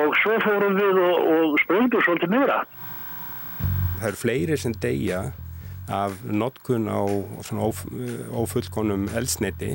[0.00, 2.60] og svo fórum við og, og sprengdum svolítið meira.
[4.00, 5.22] Það eru fleiri sem deyja
[5.92, 7.00] af notkun á
[8.40, 9.74] ófullkonum elsniti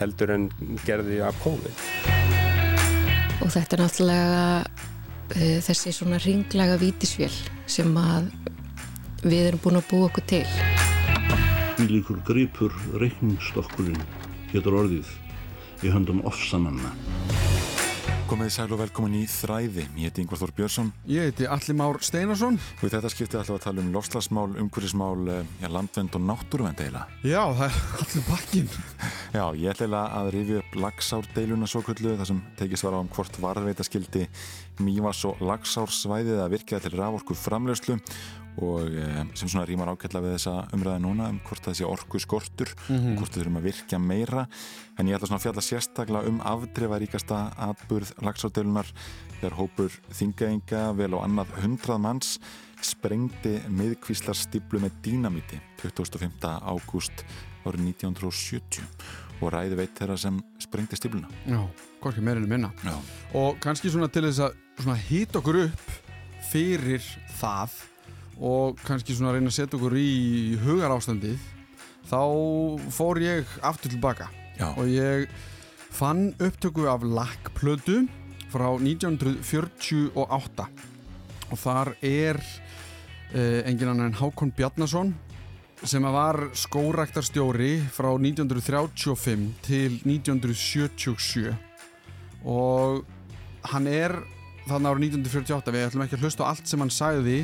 [0.00, 0.48] heldur en
[0.86, 1.82] gerði af COVID.
[3.44, 7.34] Og þetta er náttúrulega uh, þessi svona ringlega vítisvél
[7.66, 8.30] sem að
[9.24, 10.44] við erum búin að búa okkur til.
[11.82, 14.02] Ílíkur gripur reikningstokkurinn
[14.52, 15.10] getur orðið
[15.84, 16.94] í höndum ofsamanna.
[18.24, 19.82] Komið sæl og velkomin í Þræði.
[20.00, 20.86] Ég heiti Yngvar Þór Björnsson.
[21.12, 22.56] Ég heiti Alli Már Steinarsson.
[22.80, 27.04] Og þetta skiptið alltaf að tala um lofslagsmál, umhverfismál, eh, ja, landvend og náttúruvend eila.
[27.20, 28.68] Já, það er allir bakkin.
[29.34, 33.12] Já, ég ætla að rifja upp lagsárddeiluna svo kullu þar sem tekist var á um
[33.12, 34.28] hvort varðveita skildi
[34.80, 38.00] Mývas og lagsársvæðið að virkja til raforku framlegslu
[38.62, 42.20] og eh, sem svona rýmar ákveðla við þessa umræða núna um hvort það sé orku
[42.22, 43.16] skortur mm -hmm.
[43.18, 44.46] hvort við þurfum að virkja meira
[44.98, 48.86] en ég ætla svona að fjalla sérstaklega um afdreifaríkasta atburð lagsárdelunar
[49.40, 52.38] þegar hópur þingaenga vel og annað hundrað manns
[52.82, 56.44] sprengdi miðkvíslarstiblu með dínamíti 25.
[56.62, 57.24] ágúst
[57.64, 58.84] árið 1970
[59.40, 61.60] og ræði veit þeirra sem sprengdi stibluna Já,
[62.00, 62.94] hvorki meirinu minna Já.
[63.34, 65.90] og kannski svona til þess að hýta okkur upp
[66.52, 67.02] fyrir
[67.40, 67.93] það
[68.40, 70.10] og kannski svona að reyna að setja okkur í
[70.64, 71.38] hugar ástandið
[72.08, 72.20] þá
[72.92, 74.28] fór ég aftur tilbaka.
[74.54, 74.70] Já.
[74.78, 75.26] og ég
[75.90, 78.04] fann upptöku af lakkplötu
[78.52, 80.66] frá 1948
[81.50, 82.38] og þar er
[83.34, 85.14] eh, engin annar en Hákon Bjarnason
[85.84, 91.50] sem var skóræktarstjóri frá 1935 til 1977
[92.46, 93.02] og
[93.72, 94.14] hann er
[94.68, 97.42] þannig árið 1948 við ætlum ekki að hlusta á allt sem hann sagði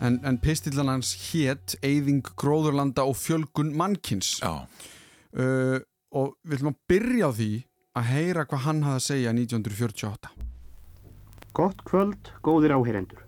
[0.00, 4.38] en, en pistillan hans hétt Eyðing, gróðurlanda og fjölgun mannkins.
[4.42, 5.78] Uh,
[6.10, 7.50] og við ætlum að byrja á því
[8.00, 10.30] að heyra hvað hann hafði að segja 1948
[11.54, 13.22] Gott kvöld, góðir áheyrendur.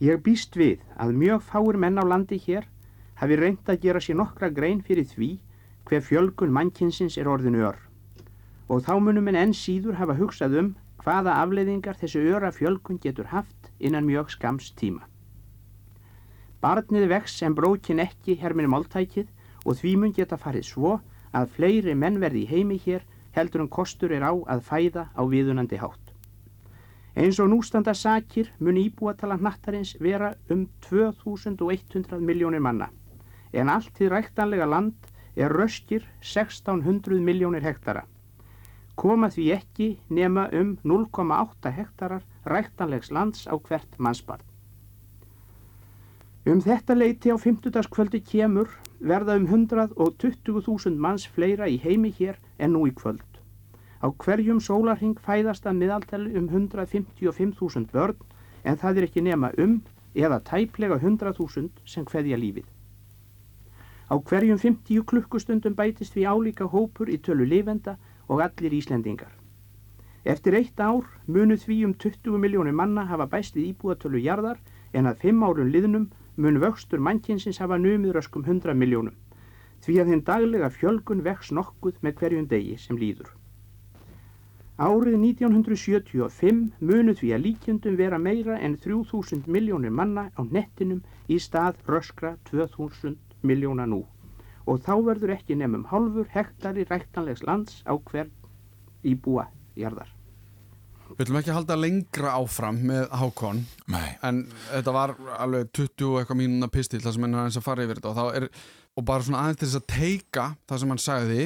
[0.00, 2.64] Ég býst við að mjög fáir menn á landi hér
[3.20, 5.30] hafi reynd að gera sér nokkra grein fyrir því
[5.88, 7.78] hver fjölgun mannkinsins er orðinu ör.
[8.72, 10.72] Og þá munum en enn síður hafa hugsað um
[11.04, 15.04] hvaða afleiðingar þessu öra fjölgun getur haft innan mjög skams tíma.
[16.62, 19.26] Barnið vex sem brókin ekki herminu máltækið
[19.66, 20.92] og því mun geta farið svo
[21.34, 23.02] að fleiri menn verði í heimi hér
[23.34, 26.12] heldur en kostur er á að fæða á viðunandi hátt.
[27.18, 32.88] Eins og nústanda sakir mun íbúatala nattarins vera um 2100 miljónir manna
[33.52, 38.06] en allt því ræktanlega land er röskir 1600 miljónir hektara.
[38.96, 44.51] Koma því ekki nema um 0,8 hektarar ræktanlegs lands á hvert mannsbarn.
[46.42, 47.86] Um þetta leiti á 50.
[47.86, 48.66] kvöldi kemur
[48.98, 53.22] verða um 120.000 manns fleira í heimi hér en nú í kvöld.
[54.02, 58.18] Á hverjum sólarhing fæðast að miðaltali um 155.000 börn
[58.64, 59.76] en það er ekki nema um
[60.18, 62.66] eða tæplega 100.000 sem hveðja lífið.
[64.10, 67.94] Á hverjum 50 klukkustundum bætist við álíka hópur í tölu lifenda
[68.26, 69.30] og allir Íslendingar.
[70.26, 74.58] Eftir eitt ár munu því um 20 miljónir manna hafa bæst við íbúatölu jarðar
[74.92, 79.16] en að 5 árun liðnum mun vöxtur mannkynsins hafa numið röskum 100 miljónum
[79.84, 83.32] því að þinn daglega fjölgun vex nokkuð með hverjum degi sem líður.
[84.78, 91.38] Árið 1975 munu því að líkjöndum vera meira en 3000 miljónir manna á nettinum í
[91.42, 94.00] stað röskra 2000 miljóna nú
[94.66, 98.30] og þá verður ekki nefnum hálfur hektari ræktanlegs lands á hvern
[99.02, 100.21] íbúa jarðar.
[101.12, 104.12] Við ætlum ekki halda lengra áfram með Hákon Nei.
[104.24, 107.86] en þetta var alveg 20 eitthvað mínuna pistil það sem hann er eins að fara
[107.86, 108.48] yfir þetta og, er,
[108.96, 111.42] og bara svona aðeins til þess að teika það sem hann sagði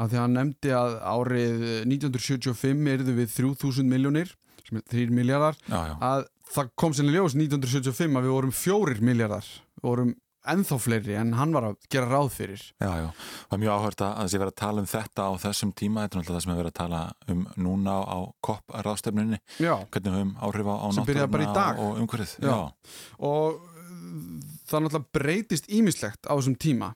[0.00, 4.34] að því að hann nefndi að árið 1975 erðu við 3000 miljónir
[4.66, 9.46] sem er 3 miljardar að það kom sinni ljós 1975 að við vorum 4 miljardar
[9.50, 10.14] við vorum
[10.48, 12.62] ennþá fleiri en hann var að gera ráð fyrir.
[12.80, 13.08] Já, já,
[13.48, 16.16] það er mjög áhört að þessi verið að tala um þetta á þessum tíma, þetta
[16.16, 17.02] er náttúrulega það sem við verið að tala
[17.34, 22.32] um núna á kopp ráðstefnunni hvernig við höfum áhrif á náttúruna og umhverfið.
[22.40, 22.50] Já.
[22.50, 22.60] Já.
[23.18, 23.60] og
[24.70, 26.94] það náttúrulega breytist ímislegt á þessum tíma.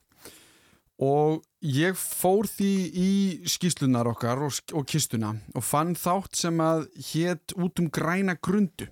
[1.03, 3.11] Og ég fór því í
[3.51, 8.87] skýslunar okkar og, og kistuna og fann þátt sem að hétt út um græna grundu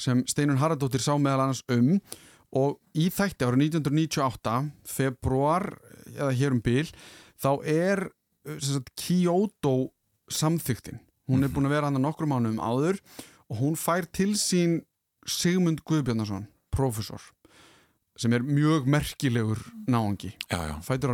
[0.00, 1.96] sem Steinun Haraldóttir sá meðal annars um.
[1.96, 4.54] og í þætti árið 1998
[4.90, 5.68] februar,
[6.16, 6.86] eða hér um bil
[7.40, 8.06] þá er
[8.58, 9.92] sagt, Kyoto
[10.30, 11.00] samþyktin
[11.30, 12.98] hún er búin að vera hann að nokkru mánum áður
[13.50, 14.80] og hún fær til sín
[15.28, 17.22] Sigmund Guðbjarnason, profesor
[18.20, 20.32] sem er mjög merkilegur náangi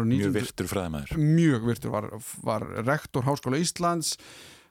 [0.09, 2.09] mjög virtur fræðimæður mjög virtur, var,
[2.47, 4.17] var rektor Háskóla Íslands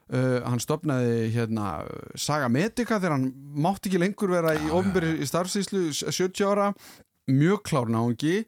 [0.06, 1.80] Uh, hann stopnaði hérna
[2.14, 6.68] Saga Medica þegar hann mátti ekki lengur vera í ofnbyrju í starfsýslu 70 ára,
[7.26, 8.44] mjög klár náðungi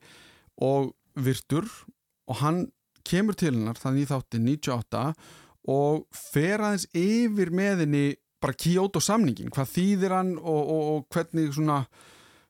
[0.62, 1.66] og virtur
[2.30, 2.60] og hann
[3.08, 5.02] kemur til hennar þannig í þátti 98
[5.74, 8.06] og fer aðeins yfir með henni
[8.38, 11.80] bara Kyoto samningin, hvað þýðir hann og, og, og hvernig svona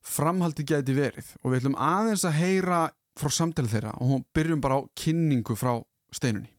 [0.03, 1.31] framhaldi gæti verið.
[1.43, 2.83] Og við ætlum aðeins að heyra
[3.17, 5.77] frá samtali þeirra og byrjum bara á kynningu frá
[6.11, 6.56] steinunni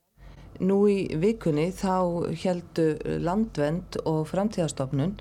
[0.59, 2.87] Nú í vikunni þá heldu
[3.23, 5.13] landvend og framtíðastofnun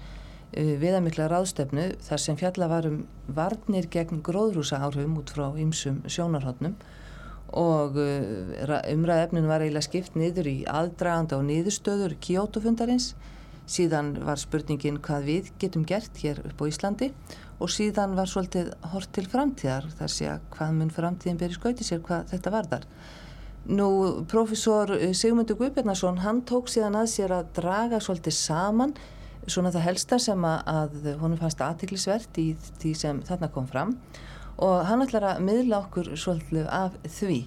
[0.58, 6.74] eh, viðamikla ráðstefnu þar sem fjalla varum varnir gegn gróðrúsa áhrifum út frá ymsum sjónarhóttnum
[7.54, 13.12] og eh, umræðefnin var eiginlega skipt niður í aðdraganda og niðurstöður Kyoto-fundarins.
[13.70, 17.12] Síðan var spurningin hvað við getum gert hér upp á Íslandi.
[17.62, 21.86] Og síðan var svolítið hort til framtíðar þar sé að hvað mun framtíðin beri skauti
[21.86, 22.90] sér hvað þetta varðar
[23.68, 28.94] Nú, profesor eh, Sigmundur Guðbjarnason, hann tók síðan að sér að draga svolítið saman
[29.48, 32.50] svona það helsta sem að honum fannst aðtiklisvert í
[32.80, 33.94] því sem þarna kom fram
[34.58, 37.42] og hann ætlar að miðla okkur svolítið af því.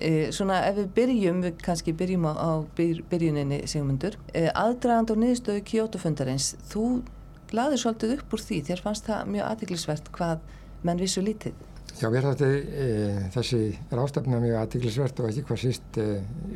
[0.00, 5.14] E, svona ef við byrjum, við kannski byrjum á, á byr, byrjuninni Sigmundur, e, aðdragand
[5.14, 7.00] og niðurstöðu Kyoto-fundarins, þú
[7.56, 10.46] laður svolítið upp úr því, þér fannst það mjög aðtiklisvert hvað
[10.84, 11.69] menn vissu lítið.
[11.98, 12.86] Já, mér þátti e,
[13.34, 13.58] þessi
[13.90, 16.06] rástafna mjög aðtiklisvert og ekki hvað síst e,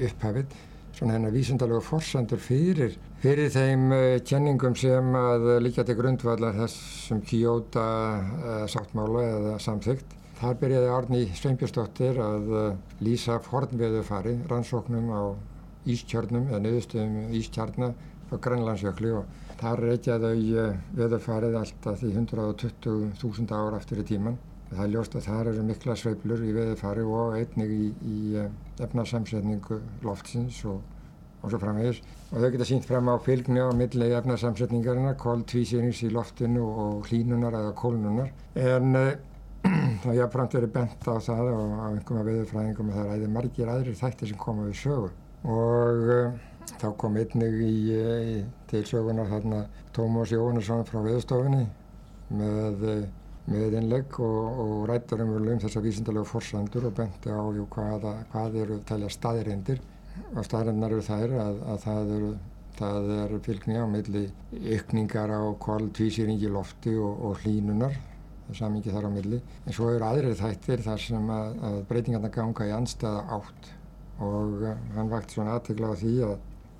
[0.07, 0.55] upphafið
[0.95, 7.23] svona hennar vísundalega forsandur fyrir, fyrir þeim e, kenningum sem að líka til grundvallar þessum
[7.27, 10.15] Kyoto e, sáttmála eða samþygt.
[10.39, 12.65] Þar byrjaði Árni Sveinbjörnsdóttir að e,
[13.07, 15.23] lýsa fornveðufari, rannsóknum á
[15.91, 17.95] ískjörnum eða niðurstöðum ískjarnar
[18.31, 24.39] á Grænlandsjökli og þar reykjaði e, veðufarið alltaf því 120.000 ára eftir í tíman
[24.71, 28.51] Það er ljóst að það eru mikla sveiblur í veðurfari og einnig í, í eh,
[28.83, 30.81] efnarsamsetningu loftsins og,
[31.43, 32.01] og svo framvegis.
[32.33, 37.59] Og þau geta sínt fram á fylgni á milli efnarsamsetningarina, kóltvísýrings í loftinu og hlínunar
[37.61, 38.33] eða kólnunar.
[38.59, 39.13] En uh,
[40.03, 43.73] það er jáfnframt verið bent á það og á einhverjum veðurfræðingum að það æðið margir
[43.77, 45.13] aðrir þættir sem koma við sögu.
[45.45, 46.39] Og uh,
[46.81, 48.39] þá kom einnig í, í,
[48.73, 51.69] til sögunar þarna Tómas Jóhannesson frá veðurstofinni
[52.35, 52.89] með
[53.51, 58.15] með innlegg og, og rættar umverulega um þessa vísindalega forsandur og benti á jú, hvaða,
[58.33, 59.83] hvað eru talja staðirindir
[60.33, 62.33] og staðirinnar eru þær að, að það eru
[62.75, 64.25] það er fylgni á milli
[64.79, 67.95] ykningar á kval tvísýringi lofti og, og hlínunar
[68.53, 69.41] samingi þar á milli.
[69.65, 73.71] En svo eru aðrir þættir þar sem að, að breytingarna ganga í anstæða átt.
[74.25, 76.35] Og uh, hann vakti svona aðtegla á því að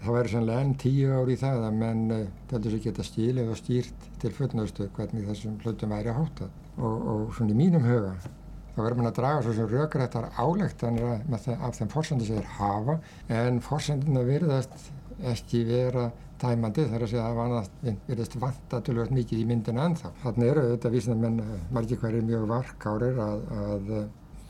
[0.05, 2.05] það væri sannlega enn tíu ári í það að menn
[2.51, 6.49] teldur eh, sér geta stílið og stýrt til fullnöðstu hvernig þessum hlutum væri að háta
[6.79, 8.17] og, og svona í mínum huga
[8.75, 11.09] þá verður mann að draga svo sem rökrættar álektanir
[11.55, 12.99] af þeim fórsöndu sem þeir hafa
[13.41, 14.91] en fórsönduna virðast
[15.31, 16.09] ekki vera
[16.43, 20.11] tæmandi þar að segja að það verðist vanta tölvöld mikið í myndina ennþá.
[20.25, 21.41] Þannig eru þetta vísna menn
[21.75, 23.93] margir hverjir mjög varkárir að, að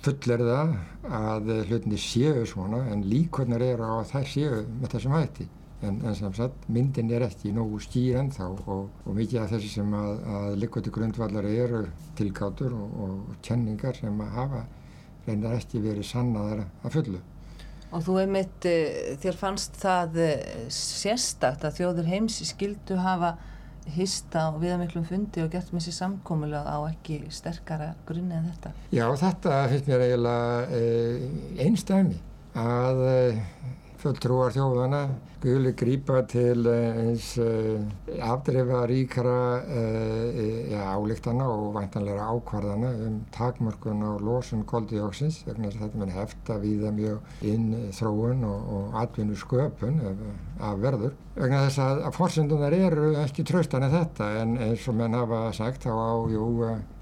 [0.04, 0.72] full er það
[1.18, 5.46] að hlutinni séu svona en líkurnar eru á að þær séu með þessum hætti
[5.84, 9.70] en, en sem sagt myndin er ekki nógu skýr ennþá og, og mikið af þessi
[9.76, 11.84] sem að, að liggvöldi grundvallar eru
[12.18, 14.64] tilgátur og, og kenningar sem að hafa
[15.26, 17.22] reyndar ekki verið sannaðar að fullu.
[17.94, 23.36] Og þú einmitt, eh, þér fannst það eh, sérstakt að þjóður heims skildu hafa
[23.92, 28.72] hýsta og viðamiklum fundi og gert með sér samkómulega á ekki sterkara grunni en þetta?
[28.94, 30.82] Já, þetta finnst mér eiginlega e,
[31.66, 32.18] einstæmi
[32.60, 33.18] að e,
[34.00, 35.04] fulltrúar þjóðana
[35.44, 37.26] skuli grípa til eh, eins
[38.24, 39.40] afdreifa ríkara
[40.72, 46.14] ja, álíktana og væntanlega ákvarðana um takmörkun á losun koldíóksins vegna þess að þetta mun
[46.16, 50.00] hefta við það mjög inn þróun og, og atvinnu sköpun
[50.64, 54.96] af verður vegna þess að, að fórsöndunar eru ekki traustan en þetta en eins og
[54.96, 56.44] menn hafa sagt þá á, jú,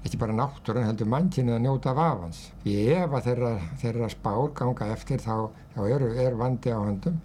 [0.03, 2.39] ekki bara náttúrun heldur mannkynið að njóta af afans.
[2.65, 3.51] Ef að þeirra,
[3.83, 5.35] þeirra spár ganga eftir þá,
[5.75, 7.21] þá eru, er vandi á höndum.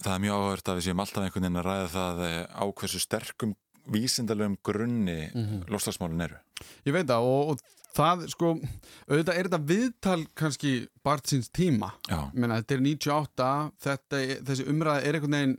[0.00, 2.64] Það er mjög áhört að við séum alltaf einhvern veginn að ræða það eh, á
[2.80, 3.56] hversu sterkum
[3.90, 5.68] vísindalegum grunni mm -hmm.
[5.72, 6.38] lofslagsmálun eru.
[6.86, 7.58] Ég veit það og, og
[7.96, 8.52] það sko,
[9.08, 10.72] auðvitað er þetta viðtal kannski
[11.04, 11.90] bart síns tíma.
[12.32, 13.50] Menna, þetta er 98,
[13.86, 15.58] þetta, þessi umræða er einhvern veginn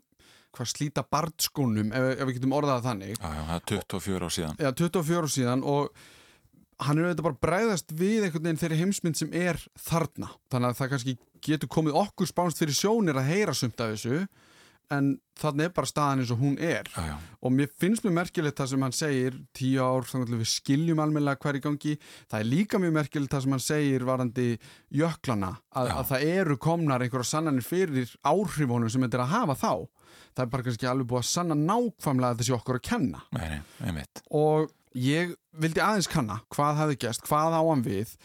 [0.52, 3.14] hvað slíta barnskónum ef, ef við getum orðað þannig.
[3.16, 4.58] Já, já, það er 24 ár síðan.
[4.60, 6.02] Já, 24 ár síðan og
[6.82, 10.32] hann er auðvitað bara bræðast við einhvern veginn þeirri heimsmynd sem er þarna.
[10.52, 14.26] Þannig að það kannski getur komið okkur spánst fyrir sjónir að heyra sumt af þessu
[14.92, 16.90] en þannig er bara staðan eins og hún er.
[16.92, 17.14] Já, já.
[17.40, 21.02] og mér finnst mjög merkilegt það sem hann segir tíu ár, þannig að við skiljum
[21.04, 21.96] almennilega hverju gangi,
[22.32, 24.48] það er líka mjög merkilegt það sem hann segir varandi
[25.02, 29.58] jöklana að, að það eru komnar einhverja sannanir fyrir áhrifunum sem þetta er að hafa
[29.62, 29.74] þá.
[30.36, 33.26] Það er bara kannski alveg búið að sanna nákvæmlega þessi okkur að kenna.
[33.36, 38.16] Nei, nei, og ég vildi aðeins kanna hvað hefði gæst, hvað á hann við.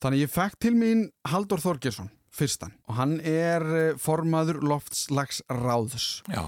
[0.00, 6.22] Þannig ég fekk til mín Haldur Þorgesson fyrstan og hann er eh, formaður loftslags ráðs
[6.30, 6.44] Já.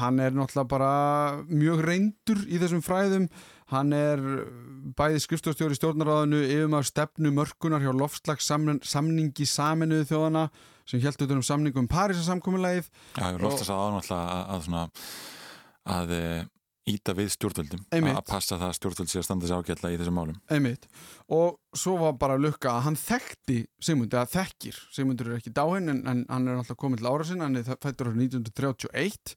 [0.00, 0.92] hann er náttúrulega bara
[1.46, 3.28] mjög reyndur í þessum fræðum.
[3.72, 4.20] Hann er
[4.98, 10.48] bæði skrifstofstjóri í stjórnaráðinu yfir maður stefnu mörkunar hjá loftslags samningi saminuðu þjóðana
[10.84, 15.06] sem heldur um samningum Parísasamkominlægið Já, ég lofst þess að aðnáttúrulega að, að, að,
[15.94, 16.42] að eh,
[16.88, 18.16] íta við stjórnvöldum Einmitt.
[18.18, 20.88] að passa það að stjórnvöld sé að standa sér ágætla í þessum málum Einmitt.
[21.30, 25.92] og svo var bara lukka að hann þekkti Sigmundi, að þekkir Sigmundur er ekki dáinn
[25.92, 29.36] en, en hann er alltaf komið til ára sinna hann er fættur á 1931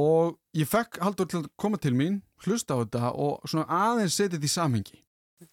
[0.00, 4.16] og ég fekk haldur til að koma til mín hlusta á þetta og svona aðeins
[4.16, 5.00] setja þetta í samhengi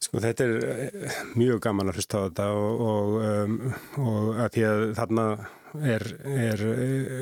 [0.04, 3.56] Sko þetta er eh, mjög gaman að hlusta á þetta og, og, um,
[4.04, 5.26] og að því að þarna
[5.94, 6.64] er, er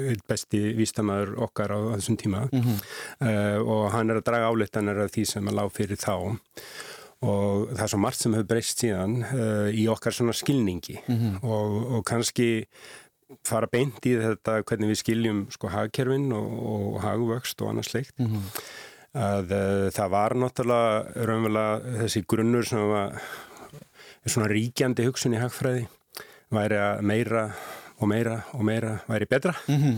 [0.09, 2.47] einn besti vístamæður okkar á þessum tíma.
[2.49, 2.81] Mm -hmm.
[3.29, 6.15] uh, og hann er að draga álitanar af því sem að lág fyrir þá.
[7.25, 10.99] Og það er svo margt sem hefur breyst síðan uh, í okkar svona skilningi.
[11.07, 11.43] Mm -hmm.
[11.43, 12.67] og, og kannski
[13.45, 18.25] fara beint í þetta hvernig við skiljum sko hagkerfin og hagvöxt og annars sleikt mm
[18.25, 18.84] -hmm
[19.15, 23.19] að uh, það var náttúrulega raunverulega þessi grunnur sem var
[24.25, 25.85] svona ríkjandi hugsun í hagfræði
[26.53, 27.45] væri að meira
[27.95, 29.95] og meira og meira væri betra mm -hmm.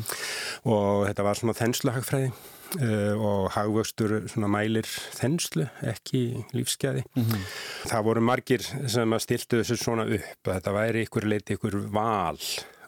[0.70, 2.32] og þetta var svona þenslu hagfræði
[2.76, 7.04] uh, og hagvöxtur svona mælir þenslu, ekki lífsgæði.
[7.16, 7.46] Mm -hmm.
[7.90, 11.80] Það voru margir sem að stiltu þessu svona upp að þetta væri ykkur leiti ykkur
[11.92, 12.40] val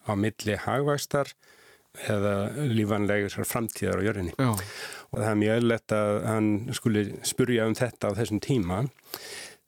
[0.07, 1.33] á milli hagvöxtar
[2.09, 2.33] eða
[2.69, 4.33] lífanlegur framtíðar á jörðinni.
[4.37, 4.53] Já
[5.09, 8.83] og það er mjög öllett að hann skuli spurja um þetta á þessum tíma.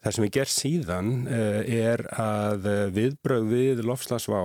[0.01, 4.42] Það sem við gerð síðan eh, er að viðbröð við lofslagsvá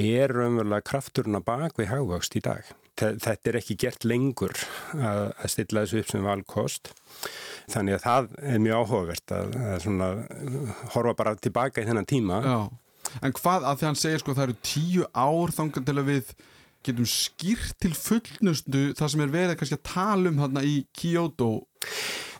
[0.00, 2.68] er raunverulega krafturna bak við hagvöxt í dag.
[3.00, 4.52] Þetta er ekki gert lengur
[4.92, 6.90] að stilla þessu upp sem valkost.
[7.72, 9.86] Þannig að það er mjög áhugavert að, að
[10.94, 12.40] horfa bara tilbaka í þennan tíma.
[12.44, 12.58] Já.
[13.24, 16.34] En hvað að því hann segir sko það eru tíu ár þangan til að við
[16.86, 21.50] getum skýrt til fullnustu það sem er verið kannski að tala um þarna í Kyoto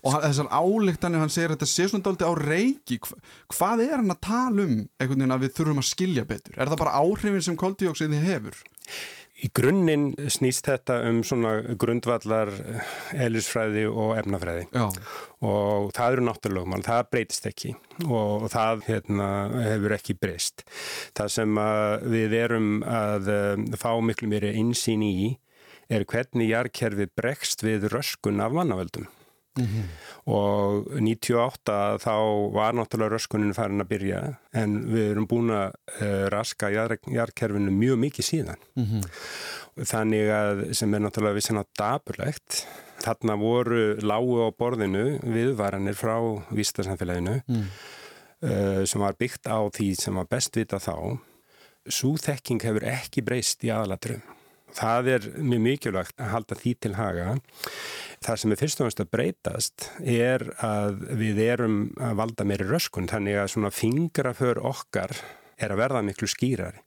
[0.01, 4.15] og þessar álíktanir hann segir að þetta sé svona daldi á reiki hvað er hann
[4.15, 7.45] að tala um einhvern veginn að við þurfum að skilja betur er það bara áhrifin
[7.45, 8.57] sem koldioksiði hefur?
[9.41, 12.51] Í grunninn snýst þetta um svona grundvallar
[13.17, 14.87] elisfræði og efnafræði Já.
[15.47, 19.29] og það eru náttúrulega, það breytist ekki og það hérna,
[19.65, 20.67] hefur ekki breyst.
[21.17, 21.63] Það sem
[22.17, 25.15] við erum að eh, fá miklu mér einsýn í
[25.91, 29.09] er hvernig jarðkerfi bregst við röskun af mannavöldum.
[29.59, 29.87] Mm -hmm.
[30.31, 32.15] og 98 þá
[32.55, 34.21] var náttúrulega röskunin farin að byrja
[34.55, 39.03] en við erum búin að uh, raska jarðkerfinu mjög mikið síðan mm -hmm.
[39.85, 42.67] þannig að sem er náttúrulega vissin á daburlegt
[43.03, 46.17] þarna voru lágu á borðinu viðvaranir frá
[46.51, 47.67] vístasamfélaginu mm.
[48.43, 51.19] uh, sem var byggt á því sem var best vita þá
[51.89, 54.23] svo þekking hefur ekki breyst í aðalatrum
[54.77, 57.35] Það er mjög mikilvægt að halda því til haga.
[58.21, 62.69] Það sem er fyrst og náttúrulega að breytast er að við erum að valda meiri
[62.69, 65.17] röskun þannig að svona fingraför okkar
[65.61, 66.85] er að verða miklu skýrari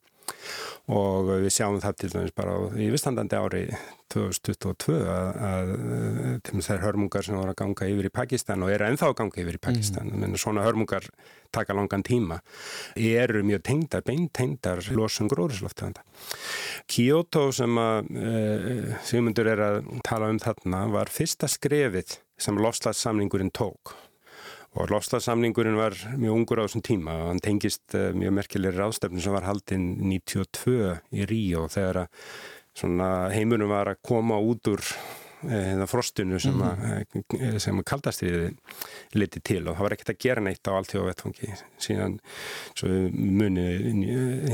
[0.92, 3.62] og við sjáum það til dæmis bara í vistandandi ári
[4.12, 5.70] 2022 að, að
[6.44, 9.16] til þess að hörmungar sem voru að ganga yfir í Pakistan og eru ennþá að
[9.22, 10.10] ganga yfir í Pakistan.
[10.12, 10.20] Mm.
[10.20, 11.08] menn svona hörmungar
[11.54, 12.40] taka langan tíma.
[12.98, 16.04] Eru mjög tengdar, beintengdar losun gróðurslofteganda
[16.90, 18.32] Kyoto sem að e,
[19.08, 23.94] Sigmundur er að tala um þarna var fyrsta skrefið sem lofslagssamningurinn tók
[24.74, 29.22] og lofslagssamningurinn var mjög ungur á þessum tíma og hann tengist uh, mjög merkilegri ráðstefni
[29.22, 30.74] sem var haldinn 92
[31.14, 34.82] í Ríó þegar að heimunum var að koma út úr
[35.48, 37.58] uh, frostinu sem, mm -hmm.
[37.58, 38.54] sem kaldastriði
[39.14, 42.18] liti til og það var ekkert að gera neitt á allt hjá vettfangi síðan
[43.12, 43.66] muni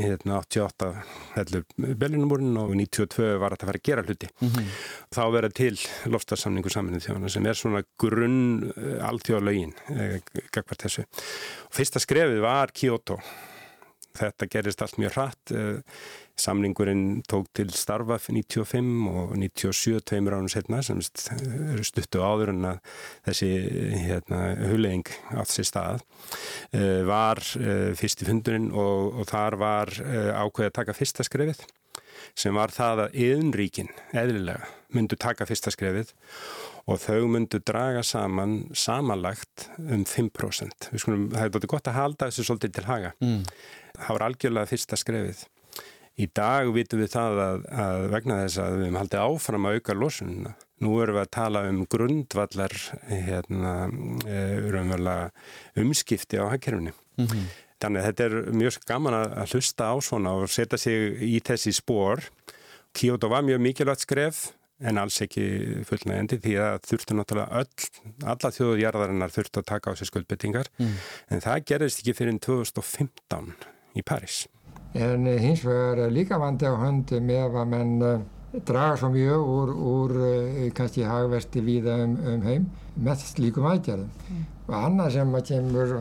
[0.01, 0.93] hérna 88
[1.35, 4.67] hellur Berlinumúrin og 92 var að það fara að gera hluti mm -hmm.
[5.11, 10.21] þá verða til lofstafsamningu saminnið þjóðana sem er svona grunn allþjóðalögin eh,
[10.53, 13.21] gagvart þessu og fyrsta skrefið var Kyoto
[14.19, 16.03] þetta gerist allt mjög hratt eh,
[16.41, 21.03] Samlingurinn tók til starfa 95 og 97 tveimur ánum setna sem
[21.75, 22.79] eru stuttu áður en að
[23.29, 23.51] þessi
[24.07, 24.39] hérna,
[24.71, 25.05] huleng
[25.37, 26.07] átt sér stað
[27.05, 27.43] var
[28.01, 31.61] fyrst í fundurinn og, og þar var uh, ákveð að taka fyrsta skrefið
[32.39, 36.13] sem var það að yðnríkin, eðlilega, myndu taka fyrsta skrefið
[36.91, 40.91] og þau myndu draga saman samanlagt um 5%.
[40.99, 43.13] Skulum, það er búin gott að halda þessu svolítið til haga.
[43.23, 43.45] Mm.
[43.97, 45.47] Það var algjörlega fyrsta skrefið.
[46.21, 49.79] Í dag vitum við það að, að vegna þess að við hefum haldið áfram að
[49.79, 50.53] auka losununa.
[50.81, 52.77] Nú erum við að tala um grundvallar
[53.09, 53.73] hérna,
[54.29, 55.27] eh,
[55.81, 56.93] umskipti á hagkerfni.
[57.17, 57.51] Mm -hmm.
[57.81, 61.73] Þannig að þetta er mjög gaman að hlusta á svona og setja sig í þessi
[61.73, 62.29] spór.
[62.93, 65.45] Kyoto var mjög mikilvægt skref en alls ekki
[65.89, 67.89] fullnægandi því að þurftu náttúrulega öll,
[68.33, 70.95] alla þjóðjarðarinnar þurftu að taka á sér skuldbettingar mm.
[71.29, 73.53] en það gerðist ekki fyrir 2015
[73.97, 74.45] í París.
[74.95, 78.25] En hins vegar líka vandi á höndi með að menn eh,
[78.67, 82.67] draga svo mjög úr, úr eh, kannski hagversti víða um, um heim
[82.97, 84.11] með slíkum aðgerðum.
[84.29, 84.49] Mm.
[84.67, 85.95] Og annað sem að kemur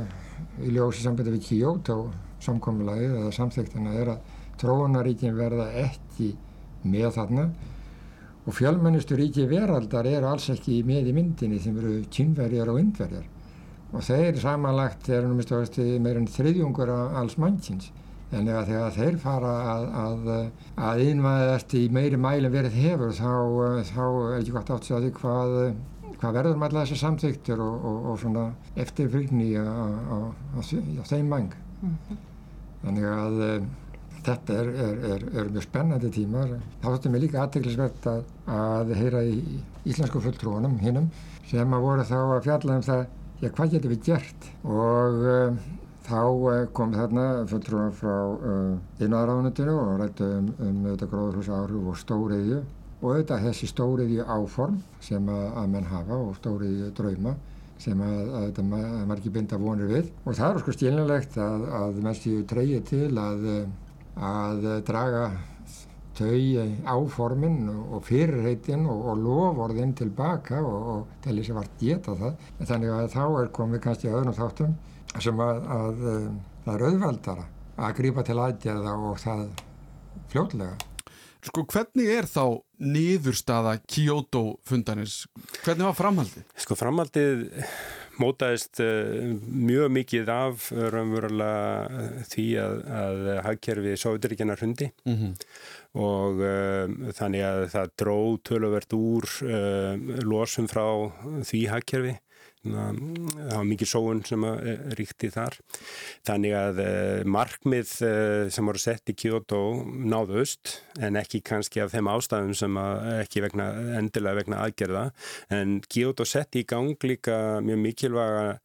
[0.66, 2.00] í ljósi sambandi við Kyoto
[2.44, 6.34] samkomlaðið eða samþektina er að tróunaríkin verða ekki
[6.90, 7.50] með þarna
[8.46, 13.28] og fjölmennustu ríki veraldar eru alls ekki með í myndinni sem eru kynverjar og undverjar
[13.90, 17.90] og þeir samanlagt er meira en þriðjungur af alls mannsins
[18.30, 20.28] en ef þegar þeir fara að, að,
[20.90, 23.32] að innvæðast í meiri mælum verið hefur þá,
[23.90, 25.56] þá er ekki gott átt að því hvað,
[26.20, 28.46] hvað verður með alltaf þessar samþyktur og, og, og svona
[28.86, 30.18] eftirfylgni á,
[31.10, 31.54] þeim mang.
[31.82, 32.26] Mm -hmm.
[32.84, 33.42] Þannig að
[34.24, 36.54] þetta er, er, er, er mjög spennandi tímar.
[36.82, 38.24] Það fóttum við líka aðteglisvert að,
[38.60, 39.40] að heyra í
[39.90, 41.10] íslensku fulltrúanum hinnum
[41.50, 43.06] sem að voru þá að fjalla um það,
[43.40, 44.50] já hvað getur við gert?
[44.68, 45.20] Og
[46.10, 46.22] þá
[46.54, 52.64] eh, kom þarna fulltrúan frá uh, og rætti um, um þetta gróðurhúsa áhrif og stóriðju.
[53.00, 57.36] Og auðvitað þessi stóriðju áform sem að, að menn hafa og stóriðju drauma
[57.80, 58.64] sem að, að þetta
[59.08, 60.10] margir binda vonir við.
[60.26, 63.48] Og það er sko stílinlegt að, að menn séu treyið til að,
[64.20, 65.30] að draga
[66.20, 72.18] þau áformin og fyrirreitin og, og lofórðin tilbaka og, og til þess að vart geta
[72.20, 74.76] það en þannig að þá er komið kannski öðrum þáttum
[75.18, 77.48] sem að, að um, það er auðveldara
[77.80, 79.44] að grípa til aðgerða og það
[80.30, 80.78] fljóðlega.
[81.40, 82.44] Sko hvernig er þá
[82.84, 85.22] niðurstaða Kyoto fundanins?
[85.64, 86.44] Hvernig var framhaldið?
[86.60, 87.46] Sko framhaldið
[88.20, 95.32] mótaðist uh, mjög mikið af raunverulega því að, að hagkerfi Sovjetiríkina hrundi mm -hmm.
[95.98, 100.86] Og uh, þannig að það dró töluvert úr uh, losum frá
[101.48, 102.18] því hagkerfi.
[102.60, 102.98] Það
[103.54, 105.56] var mikið sóun sem eh, ríkti þar.
[106.28, 111.94] Þannig að eh, markmið eh, sem voru sett í Kyoto náðust en ekki kannski af
[111.94, 112.80] þeim ástæðum sem
[113.16, 113.70] ekki vegna,
[114.02, 115.06] endilega vegna aðgerða.
[115.56, 118.58] En Kyoto sett í gang líka mjög mikilvæga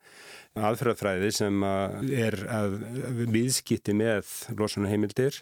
[0.54, 2.76] aðferðafræði sem er að
[3.34, 5.40] viðskipti með losunarheimildir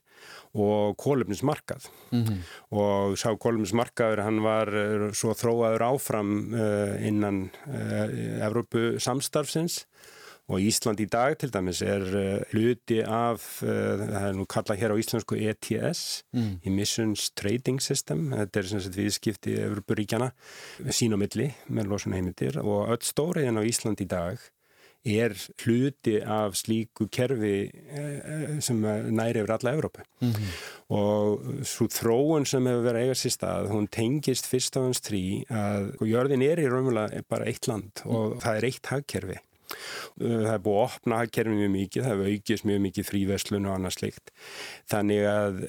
[0.56, 2.38] og kólumnismarkað mm -hmm.
[2.70, 8.08] og sá kólumnismarkaður hann var eh, svo þróaður áfram uh, innan uh,
[8.46, 9.84] Evrópu samstarfsins
[10.48, 12.02] og Ísland í dag til dæmis er
[12.50, 16.58] hluti af, það er nú kallað hér á íslensku ETS, mm.
[16.66, 20.32] Emissions Trading System, þetta er sem sagt viðskipti Evrópuríkjana,
[20.90, 24.42] sín og milli með losunarheimildir og öll stóriðin á Ísland í dag
[25.04, 25.34] er
[25.64, 30.50] hluti af slíku kerfi eh, sem næri yfir alla Evrópu mm -hmm.
[30.88, 35.44] og svo þróun sem hefur verið eiga sér stað, hún tengist fyrst af hans trí
[35.50, 39.38] að jörðin er í raunverulega bara eitt land og það er eitt hagkerfi
[40.18, 43.76] Það er búið að opna hagkerfið mjög mikið, það hefur aukist mjög mikið fríverslun og
[43.76, 44.32] annað slikt.
[44.92, 45.60] Þannig að,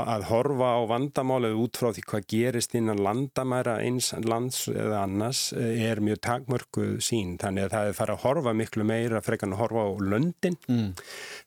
[0.00, 5.42] að horfa á vandamálið út frá því hvað gerist innan landamæra eins lands eða annars
[5.56, 7.36] er mjög takmörkuð sín.
[7.40, 10.90] Þannig að það er farið að horfa miklu meira, frekarn að horfa á löndin, mm.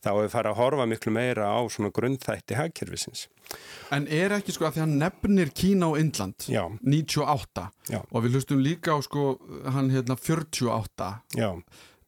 [0.06, 3.26] þá er farið að horfa miklu meira á svona grundþætti hagkerfisins.
[3.94, 6.64] En er ekki sko að því hann nefnir Kína og Indland Já.
[6.82, 8.00] 98 Já.
[8.10, 9.34] og við hlustum líka á sko
[9.70, 11.50] hann hérna 48 Já.